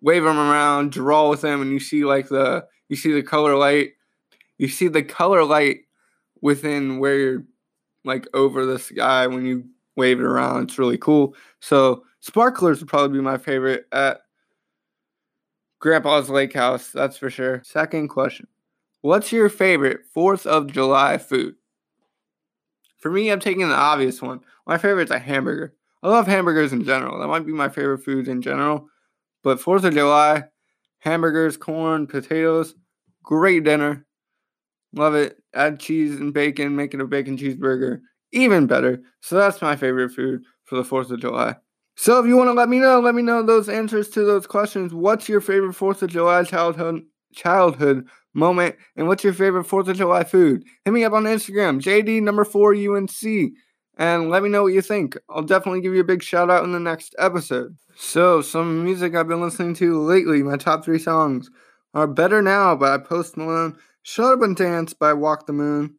wave 0.00 0.22
them 0.22 0.38
around, 0.38 0.92
draw 0.92 1.28
with 1.28 1.40
them, 1.40 1.62
and 1.62 1.72
you 1.72 1.80
see 1.80 2.04
like 2.04 2.28
the 2.28 2.66
you 2.88 2.96
see 2.96 3.12
the 3.12 3.22
color 3.22 3.56
light. 3.56 3.92
You 4.58 4.68
see 4.68 4.88
the 4.88 5.02
color 5.02 5.44
light 5.44 5.80
within 6.40 6.98
where 6.98 7.16
you're 7.16 7.44
like 8.04 8.26
over 8.34 8.64
the 8.64 8.78
sky 8.78 9.26
when 9.26 9.44
you 9.44 9.64
wave 9.96 10.20
it 10.20 10.24
around. 10.24 10.64
It's 10.64 10.78
really 10.78 10.98
cool. 10.98 11.34
So 11.60 12.04
sparklers 12.20 12.80
would 12.80 12.88
probably 12.88 13.18
be 13.18 13.22
my 13.22 13.38
favorite 13.38 13.86
at 13.92 14.22
Grandpa's 15.80 16.30
Lake 16.30 16.54
House. 16.54 16.90
That's 16.90 17.16
for 17.16 17.30
sure. 17.30 17.62
Second 17.64 18.08
question: 18.08 18.46
What's 19.00 19.32
your 19.32 19.48
favorite 19.48 20.00
Fourth 20.12 20.46
of 20.46 20.72
July 20.72 21.18
food? 21.18 21.54
For 22.98 23.10
me, 23.10 23.30
I'm 23.30 23.40
taking 23.40 23.68
the 23.68 23.74
obvious 23.74 24.20
one. 24.20 24.40
My 24.66 24.76
favorite's 24.76 25.12
a 25.12 25.18
hamburger. 25.18 25.74
I 26.02 26.08
love 26.08 26.26
hamburgers 26.26 26.72
in 26.72 26.84
general. 26.84 27.18
That 27.18 27.28
might 27.28 27.46
be 27.46 27.52
my 27.52 27.68
favorite 27.68 28.04
food 28.04 28.28
in 28.28 28.42
general. 28.42 28.88
But 29.42 29.60
Fourth 29.60 29.84
of 29.84 29.94
July, 29.94 30.44
hamburgers, 30.98 31.56
corn, 31.56 32.06
potatoes, 32.06 32.74
great 33.22 33.64
dinner. 33.64 34.04
Love 34.92 35.14
it. 35.14 35.36
Add 35.54 35.80
cheese 35.80 36.18
and 36.18 36.34
bacon, 36.34 36.74
make 36.76 36.94
it 36.94 37.00
a 37.00 37.06
bacon 37.06 37.36
cheeseburger. 37.36 38.00
Even 38.32 38.66
better. 38.66 39.00
So 39.20 39.36
that's 39.36 39.62
my 39.62 39.76
favorite 39.76 40.10
food 40.10 40.42
for 40.64 40.76
the 40.76 40.82
4th 40.82 41.10
of 41.10 41.20
July. 41.20 41.56
So 42.00 42.20
if 42.20 42.26
you 42.26 42.36
want 42.36 42.46
to 42.46 42.52
let 42.52 42.68
me 42.68 42.78
know, 42.78 43.00
let 43.00 43.16
me 43.16 43.22
know 43.22 43.42
those 43.42 43.68
answers 43.68 44.08
to 44.10 44.24
those 44.24 44.46
questions. 44.46 44.94
What's 44.94 45.28
your 45.28 45.40
favorite 45.40 45.74
4th 45.74 46.00
of 46.00 46.10
July 46.10 46.44
childhood 46.44 47.02
childhood 47.34 48.06
moment? 48.32 48.76
And 48.94 49.08
what's 49.08 49.24
your 49.24 49.32
favorite 49.32 49.66
4th 49.66 49.88
of 49.88 49.96
July 49.96 50.22
food? 50.22 50.62
Hit 50.84 50.94
me 50.94 51.02
up 51.02 51.12
on 51.12 51.24
Instagram, 51.24 51.80
JD 51.80 52.22
number 52.22 52.44
4 52.44 52.72
UNC, 52.72 53.52
and 53.96 54.30
let 54.30 54.44
me 54.44 54.48
know 54.48 54.62
what 54.62 54.74
you 54.74 54.80
think. 54.80 55.16
I'll 55.28 55.42
definitely 55.42 55.80
give 55.80 55.92
you 55.92 56.00
a 56.00 56.04
big 56.04 56.22
shout 56.22 56.50
out 56.50 56.62
in 56.62 56.70
the 56.70 56.78
next 56.78 57.16
episode. 57.18 57.76
So, 57.96 58.42
some 58.42 58.84
music 58.84 59.16
I've 59.16 59.26
been 59.26 59.40
listening 59.40 59.74
to 59.74 60.00
lately, 60.00 60.44
my 60.44 60.56
top 60.56 60.84
three 60.84 61.00
songs 61.00 61.50
are 61.94 62.06
Better 62.06 62.40
Now 62.40 62.76
by 62.76 62.96
Post 62.98 63.36
Malone, 63.36 63.76
Shut 64.04 64.34
Up 64.34 64.42
and 64.42 64.54
Dance 64.54 64.94
by 64.94 65.14
Walk 65.14 65.46
the 65.46 65.52
Moon, 65.52 65.96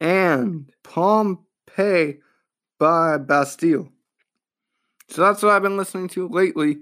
and 0.00 0.70
Pompeii 0.84 2.20
by 2.78 3.18
Bastille. 3.18 3.88
So 5.08 5.22
that's 5.22 5.42
what 5.42 5.52
I've 5.52 5.62
been 5.62 5.76
listening 5.76 6.08
to 6.08 6.28
lately. 6.28 6.78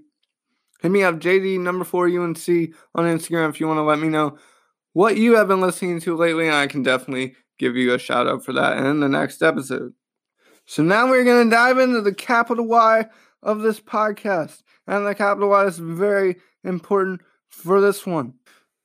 Hit 0.81 0.91
me 0.91 1.03
up, 1.03 1.17
JD 1.17 1.61
number 1.61 1.85
four 1.85 2.07
UNC 2.07 2.47
on 2.95 3.05
Instagram 3.05 3.49
if 3.49 3.61
you 3.61 3.67
want 3.67 3.79
to 3.79 3.83
let 3.83 3.99
me 3.99 4.09
know 4.09 4.39
what 4.93 5.17
you 5.17 5.37
have 5.37 5.49
been 5.49 5.61
listening 5.61 6.01
to 6.01 6.17
lately, 6.17 6.47
and 6.47 6.57
I 6.57 6.67
can 6.67 6.83
definitely 6.83 7.37
give 7.59 7.77
you 7.77 7.93
a 7.93 7.99
shout 7.99 8.27
out 8.27 8.45
for 8.45 8.53
that 8.55 8.79
in 8.79 9.01
the 9.01 9.09
next 9.09 9.43
episode. 9.43 9.93
So 10.65 10.83
now 10.83 11.09
we're 11.09 11.25
going 11.25 11.49
to 11.49 11.55
dive 11.55 11.79
into 11.79 12.01
the 12.01 12.15
capital 12.15 12.67
Y 12.67 13.07
of 13.43 13.61
this 13.61 13.81
podcast. 13.81 14.63
And 14.87 15.07
the 15.07 15.15
capital 15.15 15.51
Y 15.51 15.65
is 15.67 15.79
very 15.79 16.37
important 16.65 17.21
for 17.49 17.81
this 17.81 18.07
one. 18.07 18.35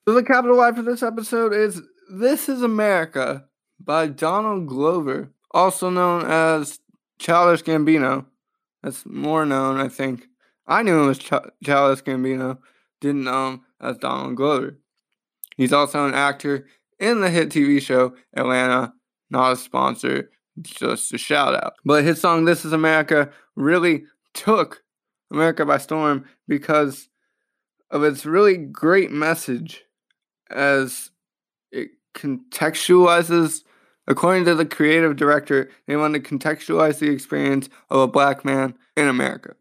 So 0.08 0.13
the 0.13 0.23
capital 0.23 0.58
Y 0.58 0.71
for 0.71 0.82
this 0.82 1.01
episode 1.04 1.54
is 1.54 1.82
This 2.12 2.49
is 2.49 2.62
America 2.62 3.45
by 3.80 4.08
Donald 4.08 4.67
Glover, 4.67 5.32
also 5.51 5.89
known 5.89 6.25
as 6.25 6.80
Childish 7.19 7.63
Gambino. 7.63 8.25
That's 8.84 9.06
more 9.06 9.46
known, 9.46 9.78
I 9.78 9.88
think. 9.88 10.28
I 10.67 10.84
knew 10.84 11.04
him 11.04 11.10
as 11.10 11.20
Ch- 11.20 11.32
Gambino, 11.63 12.60
didn't 13.00 13.24
know 13.24 13.50
him 13.50 13.62
as 13.80 13.98
Donald 13.98 14.36
Glover. 14.36 14.78
He's 15.58 15.74
also 15.74 16.06
an 16.06 16.13
actor 16.13 16.67
in 17.00 17.22
the 17.22 17.30
hit 17.30 17.50
TV 17.50 17.82
show 17.82 18.13
Atlanta, 18.36 18.94
not 19.30 19.54
a 19.54 19.56
sponsor, 19.56 20.30
just 20.62 21.13
a 21.13 21.17
shout 21.17 21.56
out. 21.56 21.74
But 21.84 22.04
his 22.04 22.22
song 22.22 22.46
This 22.46 22.65
Is 22.65 22.74
America 22.74 23.32
really 23.56 24.06
took 24.34 24.84
America 25.32 25.65
by 25.65 25.78
storm 25.78 26.26
because 26.48 27.10
of 27.89 28.04
its 28.04 28.26
really 28.26 28.58
great 28.58 29.12
message 29.12 29.84
as 30.50 31.10
it 31.72 31.89
contextualizes 32.15 33.63
according 34.08 34.46
to 34.46 34.56
the 34.56 34.66
creative 34.66 35.16
director 35.16 35.70
they 35.88 35.96
wanted 35.96 36.24
to 36.24 36.38
contextualize 36.38 37.00
the 37.00 37.10
experience 37.10 37.70
of 37.90 38.00
a 38.00 38.08
black 38.08 38.44
man 38.44 38.76
in 38.98 39.08
america. 39.08 39.56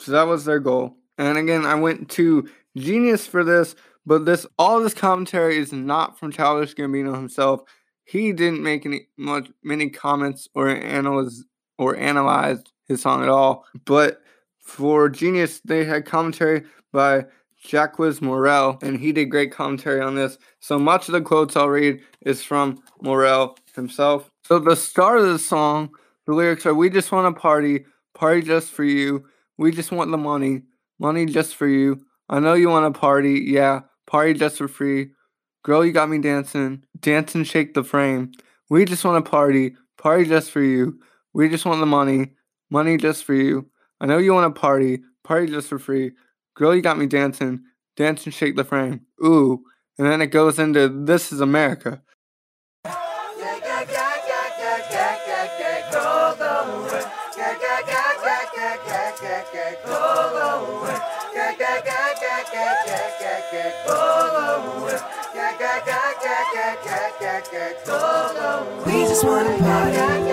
So 0.00 0.12
that 0.12 0.26
was 0.26 0.44
their 0.44 0.60
goal. 0.60 0.96
And 1.16 1.38
again 1.38 1.64
i 1.64 1.74
went 1.74 2.08
to 2.10 2.48
genius 2.76 3.26
for 3.26 3.42
this 3.42 3.74
but 4.08 4.24
this 4.24 4.46
all 4.58 4.80
this 4.80 4.94
commentary 4.94 5.58
is 5.58 5.72
not 5.72 6.18
from 6.18 6.32
childish 6.32 6.74
gambino 6.74 7.14
himself. 7.14 7.60
He 8.04 8.32
didn't 8.32 8.62
make 8.62 8.86
any 8.86 9.08
much 9.18 9.50
many 9.62 9.90
comments 9.90 10.48
or 10.54 10.68
analyze 10.68 11.44
or 11.76 11.94
analyzed 11.94 12.72
his 12.86 13.02
song 13.02 13.22
at 13.22 13.28
all. 13.28 13.66
But 13.84 14.22
for 14.60 15.10
genius 15.10 15.60
they 15.60 15.84
had 15.84 16.06
commentary 16.06 16.64
by 16.90 17.26
Jacques 17.62 17.98
Morel, 18.22 18.78
and 18.82 18.98
he 18.98 19.12
did 19.12 19.26
great 19.26 19.52
commentary 19.52 20.00
on 20.00 20.14
this. 20.14 20.38
So 20.60 20.78
much 20.78 21.08
of 21.08 21.12
the 21.12 21.20
quotes 21.20 21.56
I'll 21.56 21.68
read 21.68 22.00
is 22.22 22.42
from 22.42 22.82
Morel 23.02 23.58
himself. 23.78 24.30
So 24.44 24.58
the 24.58 24.76
start 24.76 25.18
of 25.18 25.26
the 25.26 25.38
song, 25.38 25.90
the 26.26 26.34
lyrics 26.34 26.66
are 26.66 26.74
We 26.74 26.90
just 26.90 27.10
want 27.10 27.34
to 27.34 27.40
party, 27.40 27.86
party 28.14 28.42
just 28.42 28.70
for 28.70 28.84
you. 28.84 29.24
We 29.56 29.72
just 29.72 29.90
want 29.90 30.10
the 30.10 30.18
money, 30.18 30.62
money 30.98 31.24
just 31.24 31.56
for 31.56 31.66
you. 31.66 32.02
I 32.28 32.40
know 32.40 32.54
you 32.54 32.68
want 32.68 32.92
to 32.92 33.00
party, 33.00 33.44
yeah, 33.46 33.80
party 34.06 34.34
just 34.34 34.58
for 34.58 34.68
free. 34.68 35.12
Girl, 35.64 35.84
you 35.84 35.92
got 35.92 36.10
me 36.10 36.18
dancing, 36.18 36.82
dance 37.00 37.34
and 37.34 37.46
shake 37.46 37.74
the 37.74 37.82
frame. 37.82 38.32
We 38.68 38.84
just 38.84 39.04
want 39.04 39.24
to 39.24 39.30
party, 39.30 39.76
party 39.96 40.26
just 40.26 40.50
for 40.50 40.60
you. 40.60 40.98
We 41.32 41.48
just 41.48 41.64
want 41.64 41.80
the 41.80 41.86
money, 41.86 42.32
money 42.70 42.96
just 42.96 43.24
for 43.24 43.34
you. 43.34 43.70
I 44.00 44.06
know 44.06 44.18
you 44.18 44.34
want 44.34 44.54
to 44.54 44.60
party, 44.60 45.00
party 45.24 45.48
just 45.48 45.68
for 45.68 45.78
free. 45.78 46.12
Girl, 46.54 46.74
you 46.74 46.82
got 46.82 46.98
me 46.98 47.06
dancing, 47.06 47.62
dance 47.96 48.24
and 48.24 48.34
shake 48.34 48.56
the 48.56 48.64
frame. 48.64 49.02
Ooh. 49.24 49.62
And 49.98 50.06
then 50.06 50.22
it 50.22 50.28
goes 50.28 50.58
into 50.58 50.88
This 50.88 51.32
is 51.32 51.40
America. 51.40 52.02
Just 69.20 69.26
wanna 69.26 69.58
party, 69.58 70.27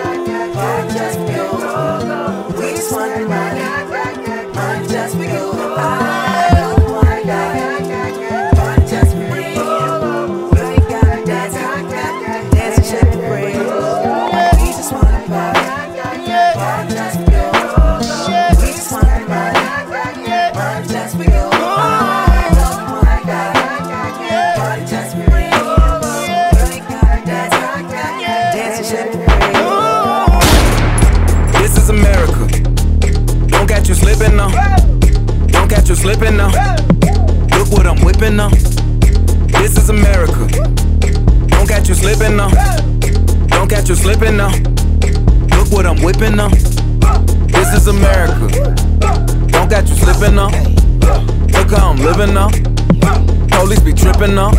Police 54.26 54.34
be 54.34 54.34
tripping 54.34 54.34
now. 54.34 54.52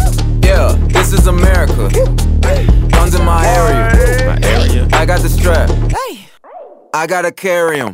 Yeah, 0.44 0.76
this 0.88 1.14
is 1.14 1.28
America. 1.28 1.90
Guns 2.90 3.16
in 3.16 3.26
my 3.26 3.46
area. 3.46 4.26
My 4.26 4.48
area. 4.48 4.88
I 4.94 5.06
got 5.06 5.22
the 5.22 5.30
strap. 5.30 5.70
I 6.94 7.06
gotta 7.08 7.32
carry 7.32 7.80
'em. 7.80 7.92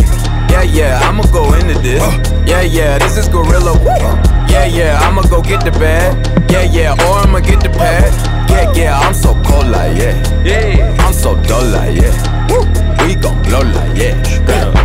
Yeah, 0.50 0.62
yeah, 0.62 1.00
I'ma 1.04 1.24
go 1.32 1.54
into 1.54 1.80
this. 1.80 2.02
Yeah, 2.46 2.62
yeah, 2.62 3.00
this 3.00 3.18
is 3.18 3.28
gorilla. 3.28 3.74
Yeah, 4.50 4.66
yeah, 4.66 5.00
I'ma 5.02 5.24
go 5.24 5.42
get 5.42 5.64
the 5.64 5.72
bag. 5.72 6.16
Yeah, 6.52 6.64
yeah, 6.64 7.10
or 7.10 7.20
I'ma 7.20 7.40
get 7.40 7.62
the 7.62 7.70
pad. 7.70 8.14
Yeah, 8.50 8.72
yeah, 8.74 9.00
I'm 9.00 9.14
so 9.14 9.34
cold 9.44 9.68
like 9.68 9.98
yeah. 9.98 10.16
Yeah, 10.46 10.96
I'm 11.00 11.14
so 11.14 11.36
dull 11.44 11.66
like 11.66 12.00
yeah. 12.00 12.14
We 13.06 13.16
gon' 13.16 13.42
blow 13.44 13.62
like 13.62 13.98
yeah. 13.98 14.83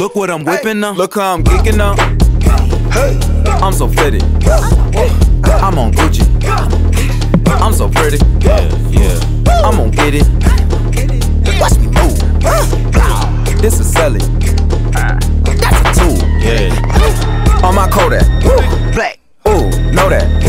Look 0.00 0.16
what 0.16 0.30
I'm 0.30 0.44
whipping 0.44 0.80
now. 0.80 0.92
Look 0.92 1.16
how 1.16 1.34
I'm 1.34 1.44
geeking 1.44 1.76
now. 1.76 1.94
I'm 3.62 3.74
so 3.74 3.86
fitted. 3.86 4.22
I'm 5.44 5.78
on 5.78 5.92
Gucci. 5.92 6.24
I'm 7.46 7.74
so 7.74 7.86
pretty. 7.90 8.16
Yeah, 8.40 8.62
yeah. 8.88 9.20
I'm 9.62 9.76
gonna 9.76 9.90
get 9.90 10.14
it. 10.14 10.26
Watch 11.60 11.76
me 11.76 11.88
move. 11.88 12.16
This 13.60 13.78
is 13.78 13.92
Sally. 13.92 14.20
That's 14.90 15.80
a 15.84 16.00
tool. 16.00 16.16
Yeah. 16.40 17.62
On 17.62 17.74
my 17.74 17.86
Kodak. 17.90 18.24
Black. 18.94 19.18
Ooh, 19.48 19.68
know 19.92 20.08
that. 20.08 20.39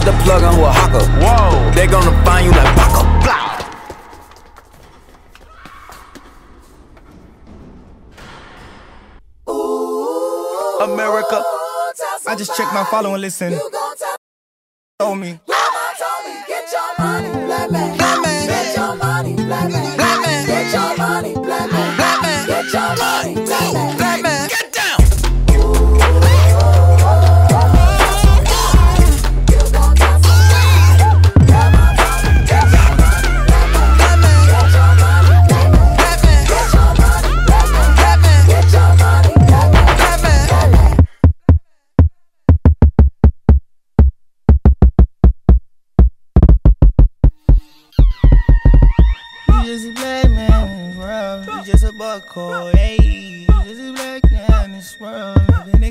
Got 0.00 0.16
the 0.16 0.24
plug 0.24 0.42
on 0.42 0.54
Oaxaca. 0.58 1.04
Whoa. 1.20 1.70
They 1.74 1.86
gonna 1.86 2.24
find 2.24 2.46
you 2.46 2.52
like 2.52 2.74
Paco. 2.74 3.02
Blah. 3.20 3.58
America. 10.84 11.42
I 12.26 12.34
just 12.34 12.56
checked 12.56 12.72
my 12.72 12.84
follow 12.84 13.12
and 13.12 13.20
listen. 13.20 13.60
Told 14.98 15.18
me. 15.18 15.38
Get 16.48 16.72
your 16.72 16.98
money, 16.98 17.28
black 17.44 17.99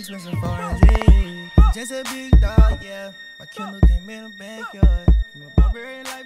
Living 0.09 0.33
expensive 0.33 0.39
foreign, 0.39 0.87
hey. 0.87 1.51
Just 1.71 1.91
a 1.91 2.03
big 2.05 2.41
dog, 2.41 2.79
yeah. 2.83 3.11
My 3.39 3.45
Kindle 3.45 3.79
came 3.81 4.09
in 4.09 4.31
backyard. 4.39 5.07
Barbarian 5.55 6.03
life. 6.05 6.25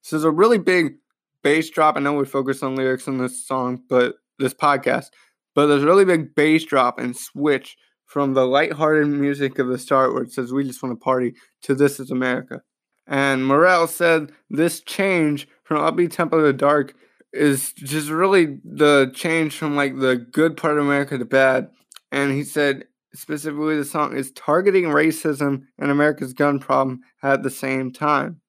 So 0.00 0.16
there's 0.16 0.24
a 0.24 0.30
really 0.30 0.58
big 0.58 0.94
bass 1.42 1.68
drop. 1.68 1.96
I 1.96 2.00
know 2.00 2.14
we 2.14 2.24
focus 2.24 2.62
on 2.62 2.76
lyrics 2.76 3.08
in 3.08 3.18
this 3.18 3.46
song, 3.46 3.82
but 3.88 4.14
this 4.38 4.54
podcast, 4.54 5.10
but 5.54 5.66
there's 5.66 5.82
a 5.82 5.86
really 5.86 6.04
big 6.04 6.34
bass 6.34 6.64
drop 6.64 6.98
and 6.98 7.16
switch 7.16 7.76
from 8.08 8.32
the 8.32 8.46
lighthearted 8.46 9.06
music 9.06 9.58
of 9.58 9.68
the 9.68 9.78
start 9.78 10.14
where 10.14 10.22
it 10.22 10.32
says 10.32 10.50
we 10.50 10.64
just 10.64 10.82
want 10.82 10.98
to 10.98 11.04
party 11.04 11.34
to 11.62 11.74
this 11.74 12.00
is 12.00 12.10
America. 12.10 12.62
And 13.06 13.46
Morel 13.46 13.86
said 13.86 14.32
this 14.50 14.80
change 14.80 15.46
from 15.62 15.78
upbeat 15.78 16.10
tempo 16.10 16.42
to 16.42 16.52
dark 16.54 16.94
is 17.34 17.74
just 17.74 18.08
really 18.08 18.58
the 18.64 19.12
change 19.14 19.54
from 19.54 19.76
like 19.76 19.98
the 19.98 20.16
good 20.16 20.56
part 20.56 20.78
of 20.78 20.84
America 20.86 21.18
to 21.18 21.24
bad. 21.26 21.68
And 22.10 22.32
he 22.32 22.44
said 22.44 22.84
specifically 23.14 23.76
the 23.76 23.84
song 23.84 24.16
is 24.16 24.32
targeting 24.32 24.84
racism 24.84 25.64
and 25.78 25.90
America's 25.90 26.32
gun 26.32 26.58
problem 26.58 27.00
at 27.22 27.42
the 27.42 27.50
same 27.50 27.92
time. 27.92 28.40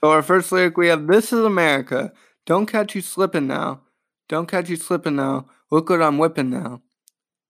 So 0.00 0.10
our 0.10 0.22
first 0.22 0.52
lyric 0.52 0.76
we 0.76 0.86
have 0.86 1.08
This 1.08 1.32
is 1.32 1.44
America. 1.44 2.12
Don't 2.46 2.66
catch 2.66 2.94
you 2.94 3.00
slipping 3.00 3.48
now. 3.48 3.82
Don't 4.28 4.46
catch 4.48 4.70
you 4.70 4.76
slipping 4.76 5.16
now. 5.16 5.48
Look 5.70 5.90
what 5.90 6.00
I'm 6.00 6.18
whipping 6.18 6.50
now. 6.50 6.82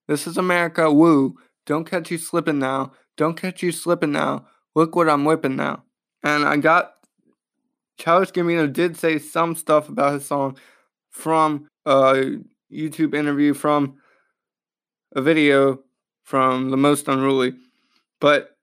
This 0.08 0.26
is 0.26 0.36
America. 0.36 0.90
Woo. 0.90 1.36
Don't 1.66 1.88
catch 1.88 2.10
you 2.10 2.18
slipping 2.18 2.58
now. 2.58 2.92
Don't 3.16 3.36
catch 3.36 3.62
you 3.62 3.70
slipping 3.70 4.12
now. 4.12 4.46
Look 4.74 4.96
what 4.96 5.08
I'm 5.08 5.24
whipping 5.24 5.56
now. 5.56 5.84
And 6.22 6.44
I 6.44 6.56
got 6.56 6.94
Childish 7.98 8.30
Gambino 8.32 8.72
did 8.72 8.96
say 8.96 9.18
some 9.18 9.54
stuff 9.54 9.88
about 9.88 10.14
his 10.14 10.24
song 10.24 10.56
from 11.10 11.68
a 11.84 12.38
YouTube 12.72 13.14
interview 13.14 13.54
from 13.54 13.96
a 15.14 15.20
video 15.20 15.80
from 16.22 16.70
The 16.70 16.76
Most 16.76 17.08
Unruly. 17.08 17.54
But 18.20 18.56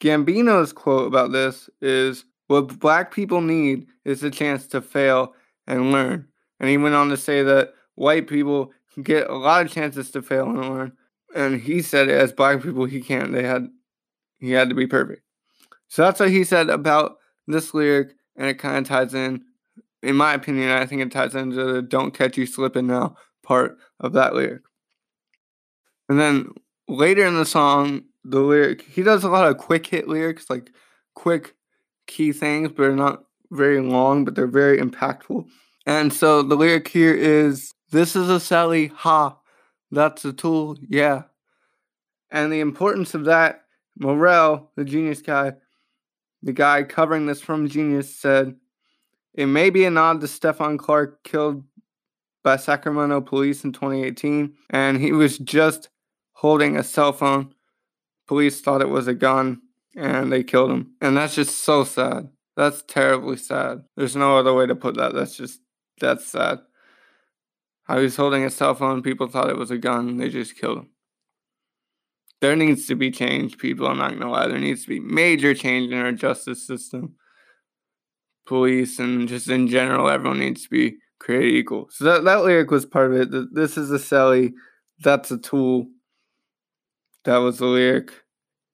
Gambino's 0.00 0.72
quote 0.72 1.06
about 1.06 1.32
this 1.32 1.68
is 1.80 2.24
what 2.48 2.78
black 2.78 3.12
people 3.12 3.40
need 3.40 3.86
is 4.04 4.22
a 4.22 4.30
chance 4.30 4.66
to 4.68 4.82
fail 4.82 5.34
and 5.66 5.92
learn. 5.92 6.26
And 6.58 6.68
he 6.68 6.76
went 6.76 6.94
on 6.94 7.08
to 7.10 7.16
say 7.16 7.42
that 7.42 7.74
white 7.94 8.26
people 8.26 8.72
get 9.02 9.28
a 9.28 9.36
lot 9.36 9.64
of 9.64 9.72
chances 9.72 10.10
to 10.12 10.22
fail 10.22 10.48
and 10.48 10.60
learn. 10.60 10.92
And 11.34 11.60
he 11.60 11.82
said 11.82 12.08
as 12.08 12.32
black 12.32 12.62
people 12.62 12.84
he 12.84 13.00
can't. 13.00 13.32
They 13.32 13.44
had 13.44 13.68
he 14.38 14.52
had 14.52 14.68
to 14.68 14.74
be 14.74 14.86
perfect. 14.86 15.22
So 15.88 16.02
that's 16.02 16.20
what 16.20 16.30
he 16.30 16.44
said 16.44 16.70
about 16.70 17.16
this 17.46 17.74
lyric, 17.74 18.14
and 18.36 18.48
it 18.48 18.58
kind 18.58 18.78
of 18.78 18.88
ties 18.88 19.14
in, 19.14 19.42
in 20.02 20.16
my 20.16 20.34
opinion, 20.34 20.70
I 20.70 20.86
think 20.86 21.02
it 21.02 21.12
ties 21.12 21.34
into 21.34 21.64
the 21.64 21.82
don't 21.82 22.14
catch 22.14 22.38
you 22.38 22.46
slipping 22.46 22.86
now 22.86 23.16
part 23.42 23.76
of 23.98 24.12
that 24.14 24.34
lyric. 24.34 24.62
And 26.08 26.18
then 26.18 26.52
later 26.88 27.24
in 27.24 27.34
the 27.36 27.44
song, 27.44 28.04
the 28.24 28.40
lyric, 28.40 28.82
he 28.82 29.02
does 29.02 29.24
a 29.24 29.30
lot 29.30 29.48
of 29.48 29.58
quick 29.58 29.86
hit 29.86 30.08
lyrics, 30.08 30.48
like 30.48 30.70
quick 31.14 31.54
key 32.06 32.32
things, 32.32 32.68
but 32.68 32.78
they're 32.78 32.96
not 32.96 33.24
very 33.50 33.80
long, 33.80 34.24
but 34.24 34.34
they're 34.34 34.46
very 34.46 34.78
impactful. 34.78 35.46
And 35.86 36.12
so 36.12 36.42
the 36.42 36.56
lyric 36.56 36.88
here 36.88 37.14
is 37.14 37.74
This 37.90 38.14
is 38.14 38.28
a 38.28 38.38
Sally, 38.38 38.86
ha, 38.88 39.36
that's 39.90 40.24
a 40.24 40.32
tool, 40.32 40.78
yeah. 40.88 41.24
And 42.30 42.52
the 42.52 42.60
importance 42.60 43.14
of 43.14 43.24
that, 43.24 43.64
Morel, 43.98 44.70
the 44.76 44.84
genius 44.84 45.20
guy, 45.20 45.54
the 46.42 46.52
guy 46.52 46.84
covering 46.84 47.26
this 47.26 47.40
from 47.40 47.68
Genius, 47.68 48.14
said, 48.14 48.54
It 49.34 49.46
may 49.46 49.70
be 49.70 49.84
a 49.84 49.90
nod 49.90 50.20
to 50.20 50.26
Stephon 50.26 50.78
Clark 50.78 51.24
killed 51.24 51.64
by 52.42 52.56
Sacramento 52.56 53.20
police 53.20 53.64
in 53.64 53.72
2018, 53.72 54.54
and 54.70 55.00
he 55.00 55.12
was 55.12 55.38
just 55.38 55.88
holding 56.32 56.76
a 56.76 56.84
cell 56.84 57.12
phone. 57.12 57.52
Police 58.26 58.60
thought 58.60 58.80
it 58.82 58.88
was 58.88 59.08
a 59.08 59.14
gun, 59.14 59.60
and 59.96 60.32
they 60.32 60.44
killed 60.44 60.70
him. 60.70 60.92
And 61.00 61.16
that's 61.16 61.34
just 61.34 61.58
so 61.58 61.84
sad. 61.84 62.30
That's 62.56 62.82
terribly 62.82 63.36
sad. 63.36 63.82
There's 63.96 64.16
no 64.16 64.38
other 64.38 64.54
way 64.54 64.66
to 64.66 64.76
put 64.76 64.96
that. 64.96 65.12
That's 65.12 65.36
just, 65.36 65.60
that's 66.00 66.26
sad. 66.26 66.60
He 67.96 68.02
was 68.04 68.16
holding 68.16 68.44
a 68.44 68.50
cell 68.50 68.74
phone, 68.74 69.02
people 69.02 69.26
thought 69.26 69.50
it 69.50 69.58
was 69.58 69.70
a 69.70 69.78
gun, 69.78 70.16
they 70.16 70.28
just 70.28 70.56
killed 70.56 70.78
him. 70.78 70.90
There 72.40 72.56
needs 72.56 72.86
to 72.86 72.94
be 72.94 73.10
change, 73.10 73.58
people. 73.58 73.86
I'm 73.86 73.98
not 73.98 74.12
gonna 74.12 74.30
lie. 74.30 74.48
There 74.48 74.58
needs 74.58 74.82
to 74.82 74.88
be 74.88 75.00
major 75.00 75.54
change 75.54 75.92
in 75.92 75.98
our 75.98 76.12
justice 76.12 76.66
system. 76.66 77.16
Police 78.46 78.98
and 78.98 79.28
just 79.28 79.48
in 79.48 79.68
general, 79.68 80.08
everyone 80.08 80.40
needs 80.40 80.62
to 80.62 80.70
be 80.70 80.96
created 81.18 81.54
equal. 81.54 81.88
So 81.90 82.04
that, 82.04 82.24
that 82.24 82.44
lyric 82.44 82.70
was 82.70 82.86
part 82.86 83.12
of 83.12 83.20
it. 83.20 83.54
This 83.54 83.76
is 83.76 83.90
a 83.90 83.98
Sally, 83.98 84.54
that's 85.00 85.30
a 85.30 85.38
tool. 85.38 85.88
That 87.24 87.38
was 87.38 87.58
the 87.58 87.66
lyric. 87.66 88.12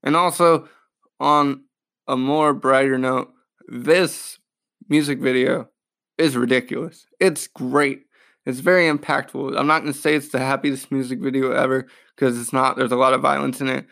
And 0.04 0.14
also, 0.14 0.68
on 1.18 1.64
a 2.06 2.16
more 2.16 2.54
brighter 2.54 2.98
note, 2.98 3.32
this 3.66 4.38
music 4.88 5.18
video 5.18 5.68
is 6.16 6.36
ridiculous. 6.36 7.06
It's 7.18 7.48
great. 7.48 8.05
It's 8.46 8.60
very 8.60 8.88
impactful. 8.88 9.58
I'm 9.58 9.66
not 9.66 9.82
going 9.82 9.92
to 9.92 9.98
say 9.98 10.14
it's 10.14 10.28
the 10.28 10.38
happiest 10.38 10.92
music 10.92 11.18
video 11.18 11.50
ever 11.50 11.88
because 12.14 12.40
it's 12.40 12.52
not. 12.52 12.76
There's 12.76 12.92
a 12.92 12.96
lot 12.96 13.12
of 13.12 13.20
violence 13.20 13.60
in 13.60 13.68
it. 13.68 13.86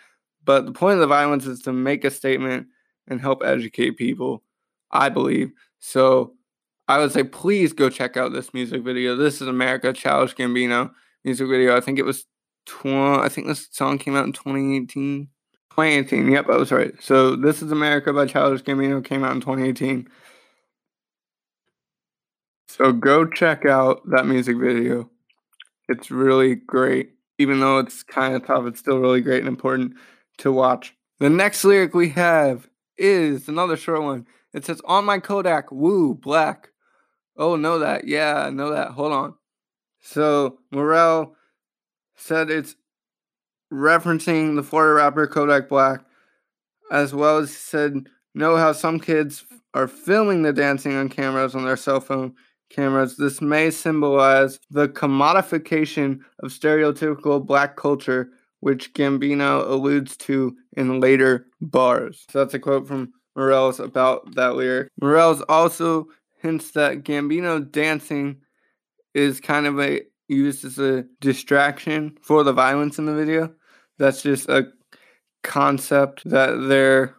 But 0.45 0.67
the 0.67 0.73
point 0.73 0.95
of 0.95 1.01
the 1.01 1.07
violence 1.09 1.45
is 1.47 1.61
to 1.63 1.73
make 1.73 2.05
a 2.05 2.11
statement 2.11 2.69
and 3.09 3.21
help 3.21 3.43
educate 3.45 3.97
people, 3.97 4.43
I 4.93 5.09
believe. 5.09 5.51
So 5.81 6.35
I 6.87 6.99
would 6.99 7.13
say 7.13 7.25
please 7.25 7.73
go 7.73 7.91
check 7.91 8.17
out 8.17 8.33
this 8.33 8.55
music 8.55 8.83
video. 8.83 9.17
This 9.17 9.43
is 9.43 9.49
America 9.49 9.93
Childish 9.93 10.37
Gambino 10.37 10.93
music 11.25 11.49
video. 11.49 11.77
I 11.77 11.81
think 11.81 11.99
it 11.99 12.05
was 12.05 12.25
tw- 12.67 12.87
I 12.87 13.29
think 13.29 13.49
this 13.49 13.69
song 13.73 13.99
came 13.99 14.15
out 14.15 14.27
in 14.27 14.33
2018. 14.33 15.29
2018. 15.71 16.31
Yep, 16.31 16.49
I 16.49 16.57
was 16.57 16.71
right. 16.71 16.93
So 17.01 17.35
this 17.35 17.61
is 17.61 17.73
America 17.73 18.13
by 18.13 18.27
Childish 18.27 18.63
Gambino 18.63 19.05
came 19.05 19.25
out 19.25 19.33
in 19.33 19.41
2018. 19.41 20.09
So 22.69 22.93
go 22.93 23.27
check 23.27 23.65
out 23.65 24.03
that 24.11 24.27
music 24.27 24.57
video. 24.57 25.11
It's 25.89 26.11
really 26.11 26.55
great. 26.55 27.11
Even 27.39 27.61
though 27.61 27.79
it's 27.79 28.03
kind 28.03 28.35
of 28.35 28.47
tough, 28.47 28.67
it's 28.67 28.81
still 28.81 28.99
really 28.99 29.21
great 29.21 29.41
and 29.41 29.49
important 29.49 29.95
to 30.39 30.53
watch. 30.53 30.95
The 31.19 31.31
next 31.31 31.65
lyric 31.65 31.95
we 31.95 32.11
have 32.11 32.69
is 32.97 33.49
another 33.49 33.77
short 33.77 34.03
one. 34.03 34.27
It 34.53 34.65
says, 34.65 34.81
On 34.85 35.05
my 35.05 35.19
Kodak, 35.19 35.71
woo, 35.71 36.15
black. 36.15 36.71
Oh, 37.37 37.57
know 37.57 37.81
that. 37.81 38.07
Yeah, 38.07 38.51
know 38.53 38.71
that. 38.71 38.93
Hold 38.93 39.13
on. 39.13 39.35
So 40.01 40.59
Morel 40.71 41.35
said 42.17 42.51
it's 42.51 42.77
referencing 43.73 44.55
the 44.55 44.63
Florida 44.63 44.95
rapper 44.95 45.27
Kodak 45.27 45.69
Black, 45.69 46.05
as 46.91 47.15
well 47.15 47.39
as 47.39 47.57
said, 47.57 48.07
know 48.35 48.57
how 48.57 48.73
some 48.73 49.01
kids 49.01 49.45
are 49.73 49.89
filming 49.89 50.43
the 50.43 50.53
dancing 50.53 50.95
on 50.95 51.09
cameras 51.09 51.55
on 51.55 51.65
their 51.65 51.77
cell 51.77 52.01
phone 52.01 52.35
cameras. 52.75 53.17
This 53.17 53.41
may 53.41 53.71
symbolize 53.71 54.59
the 54.71 54.89
commodification 54.89 56.21
of 56.43 56.51
stereotypical 56.51 57.45
black 57.45 57.77
culture, 57.77 58.31
which 58.61 58.93
Gambino 58.95 59.69
alludes 59.69 60.17
to 60.19 60.57
in 60.77 61.01
later 61.01 61.47
bars. 61.61 62.25
So 62.31 62.41
that's 62.41 62.55
a 62.55 62.59
quote 62.59 62.89
from 62.89 63.13
Morales 63.37 63.81
about 63.81 64.35
that 64.35 64.55
lyric. 64.57 64.89
Morales 65.01 65.43
also 65.49 66.07
hints 66.41 66.73
that 66.73 67.05
Gambino 67.05 67.71
dancing 67.71 68.37
is 69.15 69.41
kind 69.41 69.67
of 69.67 69.81
a 69.81 70.03
used 70.29 70.65
as 70.65 70.79
a 70.79 71.05
distraction 71.21 72.17
for 72.23 72.43
the 72.43 72.53
violence 72.53 72.99
in 72.99 73.07
the 73.07 73.15
video. 73.15 73.53
That's 73.99 74.23
just 74.23 74.49
a 74.49 74.73
concept 75.43 76.29
that 76.29 76.67
they're 76.69 77.15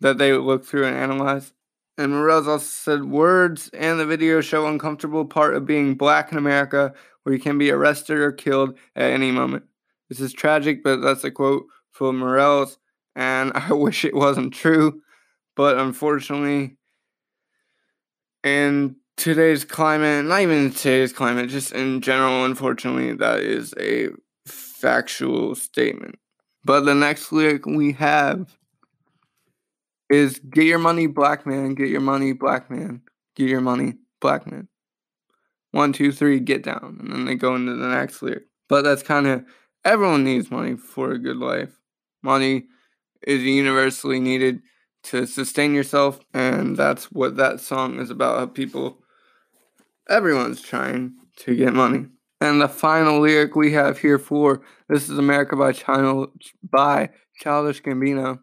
that 0.00 0.18
they 0.18 0.32
look 0.32 0.64
through 0.64 0.84
and 0.86 0.96
analyze. 0.96 1.52
And 1.98 2.12
Morales 2.12 2.46
also 2.46 2.64
said 2.64 3.04
words 3.06 3.70
and 3.74 3.98
the 3.98 4.06
video 4.06 4.40
show 4.40 4.68
uncomfortable 4.68 5.24
part 5.24 5.56
of 5.56 5.66
being 5.66 5.96
black 5.96 6.30
in 6.30 6.38
America 6.38 6.94
where 7.24 7.34
you 7.34 7.40
can 7.40 7.58
be 7.58 7.72
arrested 7.72 8.18
or 8.18 8.30
killed 8.30 8.78
at 8.94 9.10
any 9.10 9.32
moment. 9.32 9.64
This 10.08 10.20
is 10.20 10.32
tragic, 10.32 10.84
but 10.84 11.02
that's 11.02 11.24
a 11.24 11.30
quote 11.32 11.66
from 11.90 12.18
Morales, 12.18 12.78
and 13.16 13.50
I 13.56 13.72
wish 13.72 14.04
it 14.04 14.14
wasn't 14.14 14.54
true. 14.54 15.02
But 15.56 15.76
unfortunately, 15.76 16.76
in 18.44 18.94
today's 19.16 19.64
climate, 19.64 20.24
not 20.24 20.40
even 20.40 20.70
today's 20.70 21.12
climate, 21.12 21.50
just 21.50 21.72
in 21.72 22.00
general, 22.00 22.44
unfortunately, 22.44 23.14
that 23.14 23.40
is 23.40 23.74
a 23.78 24.10
factual 24.46 25.56
statement. 25.56 26.20
But 26.64 26.82
the 26.82 26.94
next 26.94 27.32
lyric 27.32 27.66
we 27.66 27.92
have 27.94 28.56
is 30.10 30.40
get 30.50 30.64
your 30.64 30.78
money, 30.78 31.06
black 31.06 31.46
man, 31.46 31.74
get 31.74 31.88
your 31.88 32.00
money, 32.00 32.32
black 32.32 32.70
man, 32.70 33.02
get 33.36 33.48
your 33.48 33.60
money, 33.60 33.94
black 34.20 34.50
man. 34.50 34.68
One, 35.72 35.92
two, 35.92 36.12
three, 36.12 36.40
get 36.40 36.62
down. 36.62 36.98
And 37.00 37.12
then 37.12 37.24
they 37.26 37.34
go 37.34 37.54
into 37.54 37.76
the 37.76 37.88
next 37.88 38.22
lyric. 38.22 38.44
But 38.68 38.82
that's 38.82 39.02
kind 39.02 39.26
of 39.26 39.44
everyone 39.84 40.24
needs 40.24 40.50
money 40.50 40.76
for 40.76 41.12
a 41.12 41.18
good 41.18 41.36
life. 41.36 41.78
Money 42.22 42.64
is 43.26 43.42
universally 43.42 44.20
needed 44.20 44.60
to 45.04 45.26
sustain 45.26 45.74
yourself. 45.74 46.20
And 46.32 46.76
that's 46.76 47.12
what 47.12 47.36
that 47.36 47.60
song 47.60 48.00
is 48.00 48.10
about. 48.10 48.38
How 48.38 48.46
people, 48.46 48.98
everyone's 50.08 50.62
trying 50.62 51.14
to 51.38 51.54
get 51.54 51.74
money. 51.74 52.06
And 52.40 52.60
the 52.60 52.68
final 52.68 53.20
lyric 53.20 53.56
we 53.56 53.72
have 53.72 53.98
here 53.98 54.18
for 54.18 54.62
This 54.88 55.08
is 55.08 55.18
America 55.18 55.56
by 55.56 55.72
China 55.72 56.26
by 56.62 57.10
Childish 57.40 57.82
Gambino 57.82 58.38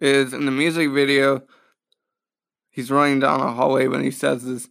is 0.00 0.32
in 0.32 0.46
the 0.46 0.52
music 0.52 0.90
video. 0.90 1.42
He's 2.70 2.90
running 2.90 3.20
down 3.20 3.40
a 3.40 3.52
hallway 3.52 3.86
when 3.86 4.02
he 4.02 4.10
says 4.10 4.44
this. 4.44 4.68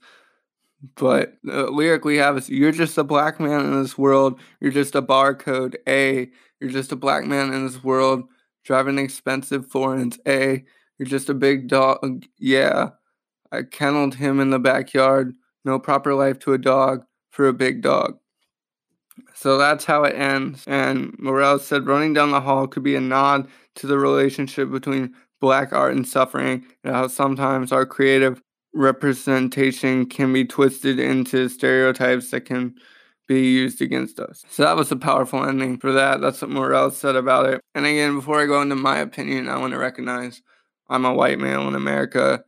But 0.96 1.34
uh, 1.48 1.66
the 1.66 1.72
lyric 1.72 2.04
we 2.06 2.18
have 2.18 2.38
is 2.38 2.50
You're 2.50 2.72
just 2.72 2.98
a 2.98 3.04
black 3.04 3.40
man 3.40 3.66
in 3.66 3.82
this 3.82 3.98
world. 3.98 4.40
You're 4.60 4.72
just 4.72 4.96
a 4.96 5.02
barcode. 5.02 5.76
A. 5.88 6.30
You're 6.60 6.72
just 6.72 6.92
a 6.92 6.96
black 6.96 7.26
man 7.26 7.54
in 7.54 7.66
this 7.66 7.84
world. 7.84 8.24
Driving 8.64 8.98
expensive 8.98 9.68
foreigns. 9.68 10.18
A. 10.28 10.64
You're 10.98 11.08
just 11.08 11.30
a 11.30 11.36
big 11.36 11.68
dog. 11.68 12.26
Yeah. 12.38 12.90
I 13.52 13.64
kenneled 13.64 14.16
him 14.16 14.40
in 14.40 14.50
the 14.50 14.60
backyard. 14.60 15.34
No 15.64 15.78
proper 15.78 16.16
life 16.16 16.40
to 16.40 16.54
a 16.54 16.58
dog 16.58 17.04
for 17.30 17.48
a 17.48 17.54
big 17.54 17.82
dog. 17.82 18.18
So 19.34 19.58
that's 19.58 19.86
how 19.86 20.04
it 20.04 20.16
ends. 20.16 20.64
And 20.68 21.16
Morales 21.20 21.66
said 21.66 21.88
running 21.88 22.14
down 22.14 22.32
the 22.32 22.42
hall 22.42 22.68
could 22.68 22.84
be 22.84 22.96
a 22.96 23.02
nod 23.02 23.48
to 23.76 23.88
the 23.88 23.98
relationship 23.98 24.72
between 24.72 25.14
black 25.40 25.74
art 25.74 25.96
and 25.96 26.08
suffering, 26.08 26.66
and 26.84 26.94
how 26.96 27.08
sometimes 27.08 27.72
our 27.72 27.86
creative 27.86 28.42
representation 28.74 30.06
can 30.06 30.32
be 30.32 30.46
twisted 30.46 31.00
into 31.00 31.50
stereotypes 31.50 32.32
that 32.32 32.42
can 32.42 32.76
be 33.28 33.50
used 33.50 33.82
against 33.82 34.20
us. 34.20 34.44
So 34.50 34.64
that 34.64 34.76
was 34.76 34.92
a 34.92 34.96
powerful 34.96 35.44
ending 35.44 35.78
for 35.78 35.92
that. 35.94 36.22
That's 36.22 36.42
what 36.42 36.52
Morel 36.52 36.92
said 36.92 37.16
about 37.16 37.48
it. 37.48 37.62
And 37.74 37.86
again, 37.86 38.16
before 38.16 38.42
I 38.42 38.46
go 38.46 38.62
into 38.62 38.76
my 38.76 39.00
opinion, 39.00 39.50
I 39.50 39.58
want 39.58 39.74
to 39.74 39.80
recognize 39.80 40.42
I'm 40.90 41.06
a 41.06 41.14
white 41.14 41.40
male 41.40 41.68
in 41.68 41.76
America. 41.76 42.44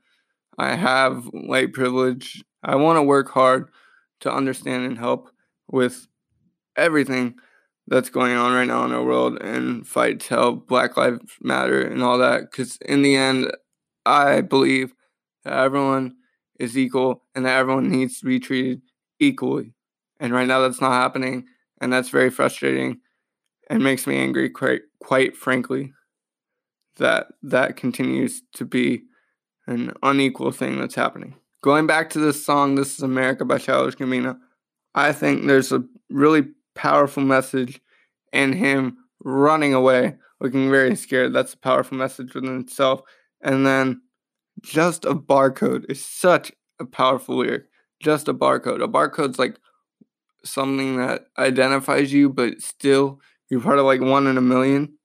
I 0.57 0.75
have 0.75 1.25
white 1.31 1.73
privilege. 1.73 2.43
I 2.63 2.75
want 2.75 2.97
to 2.97 3.03
work 3.03 3.29
hard 3.29 3.69
to 4.21 4.31
understand 4.31 4.85
and 4.85 4.97
help 4.97 5.29
with 5.69 6.07
everything 6.75 7.35
that's 7.87 8.09
going 8.09 8.33
on 8.33 8.53
right 8.53 8.67
now 8.67 8.85
in 8.85 8.91
our 8.91 9.03
world 9.03 9.41
and 9.41 9.85
fight 9.85 10.21
to 10.21 10.29
help 10.29 10.67
Black 10.67 10.95
Lives 10.95 11.19
Matter 11.41 11.81
and 11.81 12.01
all 12.01 12.17
that. 12.17 12.49
Because 12.49 12.77
in 12.77 13.01
the 13.01 13.15
end, 13.15 13.51
I 14.05 14.41
believe 14.41 14.93
that 15.43 15.53
everyone 15.53 16.15
is 16.59 16.77
equal 16.77 17.23
and 17.35 17.45
that 17.45 17.57
everyone 17.57 17.89
needs 17.89 18.19
to 18.19 18.25
be 18.25 18.39
treated 18.39 18.81
equally. 19.19 19.73
And 20.19 20.33
right 20.33 20.47
now, 20.47 20.61
that's 20.61 20.81
not 20.81 20.93
happening. 20.93 21.45
And 21.81 21.91
that's 21.91 22.09
very 22.09 22.29
frustrating 22.29 23.01
and 23.69 23.83
makes 23.83 24.07
me 24.07 24.17
angry, 24.17 24.49
quite, 24.49 24.81
quite 24.99 25.35
frankly, 25.35 25.91
that 26.97 27.27
that 27.41 27.75
continues 27.75 28.41
to 28.53 28.65
be 28.65 29.03
an 29.67 29.93
unequal 30.01 30.51
thing 30.51 30.79
that's 30.79 30.95
happening. 30.95 31.35
Going 31.61 31.87
back 31.87 32.09
to 32.11 32.19
this 32.19 32.45
song, 32.45 32.75
This 32.75 32.93
is 32.93 33.01
America 33.01 33.45
by 33.45 33.57
Childish 33.57 33.95
Gambino, 33.95 34.37
I 34.95 35.11
think 35.11 35.47
there's 35.47 35.71
a 35.71 35.83
really 36.09 36.43
powerful 36.75 37.23
message 37.23 37.81
in 38.31 38.53
him 38.53 38.97
running 39.23 39.73
away, 39.73 40.15
looking 40.39 40.69
very 40.69 40.95
scared. 40.95 41.33
That's 41.33 41.53
a 41.53 41.57
powerful 41.57 41.97
message 41.97 42.33
within 42.33 42.59
itself. 42.59 43.01
And 43.41 43.65
then 43.65 44.01
just 44.61 45.05
a 45.05 45.13
barcode 45.13 45.85
is 45.89 46.03
such 46.03 46.51
a 46.79 46.85
powerful 46.85 47.37
lyric. 47.37 47.65
Just 48.01 48.27
a 48.27 48.33
barcode. 48.33 48.83
A 48.83 48.87
barcode's 48.87 49.39
like 49.39 49.57
something 50.43 50.97
that 50.97 51.25
identifies 51.37 52.11
you, 52.11 52.29
but 52.29 52.61
still 52.61 53.19
you're 53.49 53.61
part 53.61 53.79
of 53.79 53.85
like 53.85 54.01
one 54.01 54.27
in 54.27 54.37
a 54.37 54.41
million. 54.41 54.97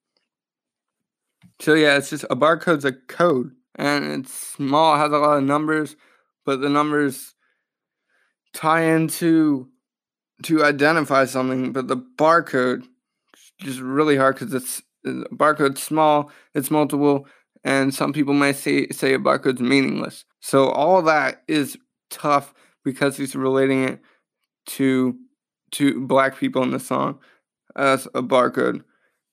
So 1.61 1.75
yeah, 1.75 1.97
it's 1.97 2.11
just 2.11 2.25
a 2.31 2.37
barcode's 2.37 2.85
a 2.85 2.93
code, 2.93 3.51
and 3.75 4.05
it's 4.21 4.33
small, 4.33 4.97
has 4.97 5.13
a 5.13 5.19
lot 5.19 5.39
of 5.39 5.45
numbers, 5.45 5.97
but 6.47 6.61
the 6.61 6.69
numbers 6.69 7.35
tie 8.55 8.83
into 8.83 9.69
to 10.45 10.65
identify 10.65 11.25
something. 11.25 11.73
But 11.73 11.89
the 11.89 11.97
barcode 11.97 12.83
is 12.83 13.53
just 13.61 13.81
really 13.81 14.17
hard 14.17 14.37
because 14.39 14.55
it's 14.55 14.83
the 15.03 15.27
barcode's 15.33 15.83
small, 15.83 16.31
it's 16.55 16.71
multiple, 16.71 17.27
and 17.65 17.95
some 17.95 18.13
people 18.13 18.35
may 18.35 18.53
say 18.53 18.89
say 18.89 19.15
a 19.15 19.19
barcode's 19.19 19.61
meaningless. 19.61 20.25
So 20.41 20.69
all 20.69 21.03
that 21.03 21.43
is 21.49 21.77
tough 22.11 22.55
because 22.85 23.17
he's 23.17 23.37
relating 23.37 23.85
it 23.85 24.01
to 24.67 25.17
to 25.73 26.07
black 26.07 26.39
people 26.39 26.63
in 26.63 26.71
the 26.71 26.81
song 26.81 27.19
as 27.77 28.07
a 28.15 28.23
barcode, 28.23 28.83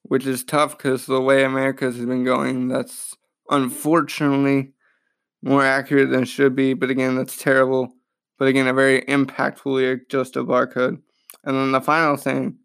which 0.03 0.25
is 0.25 0.43
tough 0.43 0.77
because 0.77 1.05
the 1.05 1.21
way 1.21 1.43
America 1.43 1.85
has 1.85 1.97
been 1.97 2.23
going, 2.23 2.67
that's 2.67 3.15
unfortunately 3.49 4.73
more 5.41 5.63
accurate 5.63 6.09
than 6.09 6.25
should 6.25 6.55
be. 6.55 6.73
But 6.73 6.89
again, 6.89 7.15
that's 7.15 7.37
terrible. 7.37 7.94
But 8.37 8.47
again, 8.47 8.67
a 8.67 8.73
very 8.73 9.01
impactful 9.01 9.65
lyric, 9.65 10.09
just 10.09 10.35
a 10.35 10.43
barcode. 10.43 11.01
And 11.43 11.55
then 11.55 11.71
the 11.71 11.81
final 11.81 12.17
thing, 12.17 12.57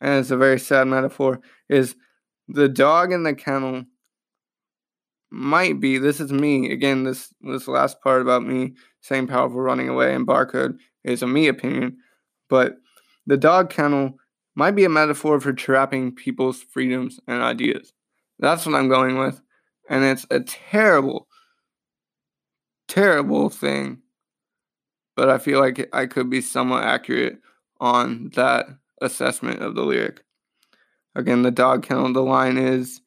and 0.00 0.20
it's 0.20 0.30
a 0.30 0.36
very 0.36 0.58
sad 0.58 0.86
metaphor, 0.86 1.40
is 1.68 1.94
the 2.48 2.68
dog 2.68 3.12
in 3.12 3.22
the 3.22 3.34
kennel 3.34 3.84
might 5.30 5.78
be 5.78 5.98
this 5.98 6.20
is 6.20 6.32
me 6.32 6.72
again 6.72 7.04
this 7.04 7.32
this 7.42 7.68
last 7.68 8.00
part 8.00 8.22
about 8.22 8.42
me 8.42 8.74
saying 9.02 9.26
powerful 9.26 9.60
running 9.60 9.88
away 9.88 10.14
and 10.14 10.26
barcode 10.26 10.78
is 11.04 11.22
a 11.22 11.26
me 11.26 11.48
opinion 11.48 11.96
but 12.48 12.76
the 13.26 13.36
dog 13.36 13.68
kennel 13.68 14.14
might 14.54 14.70
be 14.70 14.84
a 14.84 14.88
metaphor 14.88 15.38
for 15.38 15.52
trapping 15.52 16.14
people's 16.14 16.62
freedoms 16.62 17.20
and 17.28 17.42
ideas 17.42 17.92
that's 18.38 18.64
what 18.64 18.74
i'm 18.74 18.88
going 18.88 19.18
with 19.18 19.42
and 19.90 20.02
it's 20.02 20.26
a 20.30 20.40
terrible 20.40 21.28
terrible 22.88 23.50
thing 23.50 24.00
but 25.18 25.28
i 25.28 25.36
feel 25.36 25.58
like 25.58 25.88
i 25.92 26.06
could 26.06 26.30
be 26.30 26.40
somewhat 26.40 26.84
accurate 26.84 27.38
on 27.80 28.30
that 28.34 28.66
assessment 29.02 29.60
of 29.60 29.74
the 29.74 29.82
lyric 29.82 30.22
again 31.14 31.42
the 31.42 31.50
dog 31.50 31.82
kennel 31.82 32.12
the 32.12 32.22
line 32.22 32.56
is 32.56 33.00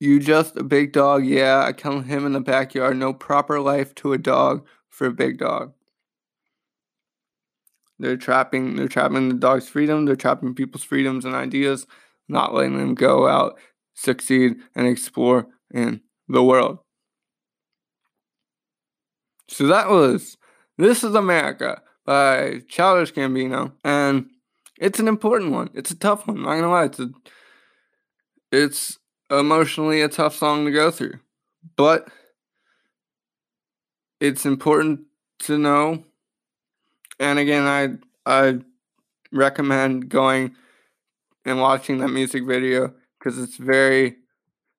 you 0.00 0.20
just 0.20 0.56
a 0.56 0.62
big 0.62 0.92
dog, 0.92 1.26
yeah. 1.26 1.64
I 1.64 1.72
killed 1.72 2.04
him 2.06 2.24
in 2.24 2.32
the 2.32 2.40
backyard. 2.40 2.96
No 2.96 3.12
proper 3.12 3.60
life 3.60 3.94
to 3.96 4.12
a 4.12 4.18
dog 4.18 4.66
for 4.88 5.06
a 5.06 5.12
big 5.12 5.38
dog. 5.38 5.72
They're 7.98 8.16
trapping 8.16 8.76
they're 8.76 8.86
trapping 8.86 9.28
the 9.28 9.34
dog's 9.34 9.68
freedom, 9.68 10.04
they're 10.04 10.14
trapping 10.14 10.54
people's 10.54 10.84
freedoms 10.84 11.24
and 11.24 11.34
ideas, 11.34 11.84
not 12.28 12.54
letting 12.54 12.78
them 12.78 12.94
go 12.94 13.26
out, 13.26 13.58
succeed, 13.94 14.56
and 14.76 14.86
explore 14.86 15.48
in 15.74 16.00
the 16.28 16.44
world. 16.44 16.78
So 19.48 19.66
that 19.66 19.88
was 19.88 20.37
This 20.78 21.02
is 21.02 21.16
America 21.16 21.82
by 22.06 22.62
Childish 22.68 23.12
Gambino. 23.12 23.72
And 23.82 24.30
it's 24.78 25.00
an 25.00 25.08
important 25.08 25.50
one. 25.50 25.70
It's 25.74 25.90
a 25.90 25.96
tough 25.96 26.28
one. 26.28 26.36
I'm 26.36 26.42
not 26.44 26.54
gonna 26.54 26.70
lie. 26.70 26.84
It's 26.84 27.00
a 27.00 27.10
it's 28.52 28.98
emotionally 29.28 30.02
a 30.02 30.08
tough 30.08 30.36
song 30.36 30.64
to 30.64 30.70
go 30.70 30.92
through. 30.92 31.18
But 31.76 32.08
it's 34.20 34.46
important 34.46 35.00
to 35.40 35.58
know. 35.58 36.04
And 37.18 37.40
again, 37.40 37.64
I 37.64 37.88
I 38.24 38.60
recommend 39.32 40.08
going 40.08 40.54
and 41.44 41.60
watching 41.60 41.98
that 41.98 42.08
music 42.08 42.46
video 42.46 42.94
because 43.18 43.36
it's 43.36 43.56
very 43.56 44.18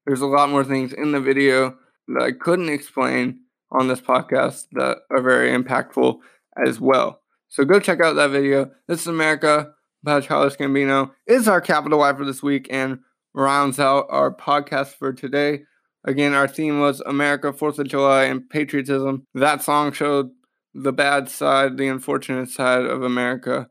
there's 0.05 0.21
a 0.21 0.27
lot 0.27 0.49
more 0.49 0.63
things 0.63 0.93
in 0.93 1.11
the 1.11 1.19
video 1.19 1.77
that 2.07 2.23
I 2.23 2.31
couldn't 2.31 2.69
explain 2.69 3.41
on 3.71 3.87
this 3.87 4.01
podcast 4.01 4.67
that 4.73 4.99
are 5.11 5.21
very 5.21 5.51
impactful 5.51 6.17
as 6.65 6.79
well. 6.79 7.21
So 7.47 7.65
go 7.65 7.79
check 7.79 8.01
out 8.01 8.15
that 8.15 8.31
video. 8.31 8.71
This 8.87 9.01
is 9.01 9.07
America 9.07 9.71
by 10.03 10.21
Childish 10.21 10.57
Gambino. 10.57 11.11
Is 11.27 11.47
our 11.47 11.61
capital 11.61 11.99
Y 11.99 12.13
for 12.13 12.25
this 12.25 12.43
week 12.43 12.67
and 12.69 12.99
rounds 13.33 13.79
out 13.79 14.05
our 14.09 14.33
podcast 14.33 14.95
for 14.95 15.13
today. 15.13 15.63
Again, 16.05 16.33
our 16.33 16.47
theme 16.47 16.79
was 16.79 17.01
America, 17.01 17.51
4th 17.51 17.79
of 17.79 17.87
July, 17.87 18.25
and 18.25 18.49
patriotism. 18.49 19.27
That 19.33 19.61
song 19.61 19.91
showed 19.91 20.29
the 20.73 20.93
bad 20.93 21.29
side, 21.29 21.77
the 21.77 21.87
unfortunate 21.87 22.49
side 22.49 22.85
of 22.85 23.03
America, 23.03 23.69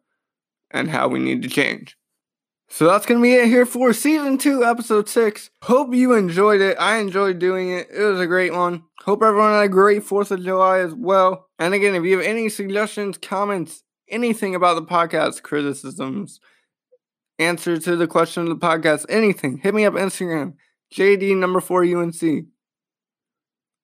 and 0.71 0.91
how 0.91 1.09
we 1.09 1.21
need 1.21 1.43
to 1.43 1.49
change. 1.49 1.97
So 2.71 2.87
that's 2.87 3.07
going 3.07 3.19
to 3.19 3.23
be 3.23 3.35
it 3.35 3.47
here 3.47 3.65
for 3.65 3.93
season 3.93 4.37
two, 4.37 4.65
episode 4.65 5.09
six. 5.09 5.51
Hope 5.63 5.95
you 5.95 6.13
enjoyed 6.13 6.61
it. 6.61 6.77
I 6.79 6.99
enjoyed 6.99 7.39
doing 7.39 7.71
it. 7.71 7.89
It 7.91 8.03
was 8.03 8.21
a 8.21 8.27
great 8.27 8.53
one. 8.53 8.85
Hope 9.05 9.23
everyone 9.23 9.53
had 9.53 9.65
a 9.65 9.69
great 9.69 10.03
4th 10.05 10.31
of 10.31 10.45
July 10.45 10.81
as 10.81 10.95
well. 10.95 11.49
And 11.59 11.73
again, 11.73 11.95
if 11.95 12.05
you 12.05 12.19
have 12.19 12.27
any 12.27 12.51
suggestions, 12.51 13.17
comments, 13.17 13.85
anything 14.09 14.55
about 14.55 14.75
the 14.75 14.83
podcast, 14.83 15.43
criticisms, 15.43 16.41
answer 17.39 17.79
to 17.79 17.97
the 17.97 18.07
question 18.07 18.43
of 18.43 18.49
the 18.51 18.67
podcast, 18.67 19.07
anything, 19.09 19.59
hit 19.59 19.75
me 19.75 19.87
up 19.87 19.95
on 19.95 20.01
Instagram, 20.01 20.55
JD 20.95 21.37
number 21.39 21.61
four 21.61 21.85
UNC. 21.85 22.21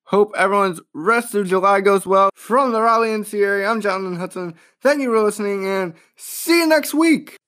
Hope 0.09 0.32
everyone's 0.37 0.82
rest 0.93 1.35
of 1.35 1.49
July 1.49 1.80
goes 1.80 2.07
well. 2.07 2.28
From 2.35 2.72
the 2.72 2.82
Raleigh 2.82 3.09
NC 3.09 3.43
area, 3.43 3.66
I'm 3.66 3.80
Jonathan 3.80 4.16
Hudson. 4.16 4.55
Thank 4.82 5.01
you 5.01 5.09
for 5.09 5.22
listening 5.22 5.66
and 5.66 5.95
see 6.16 6.61
you 6.61 6.68
next 6.68 6.93
week. 6.93 7.39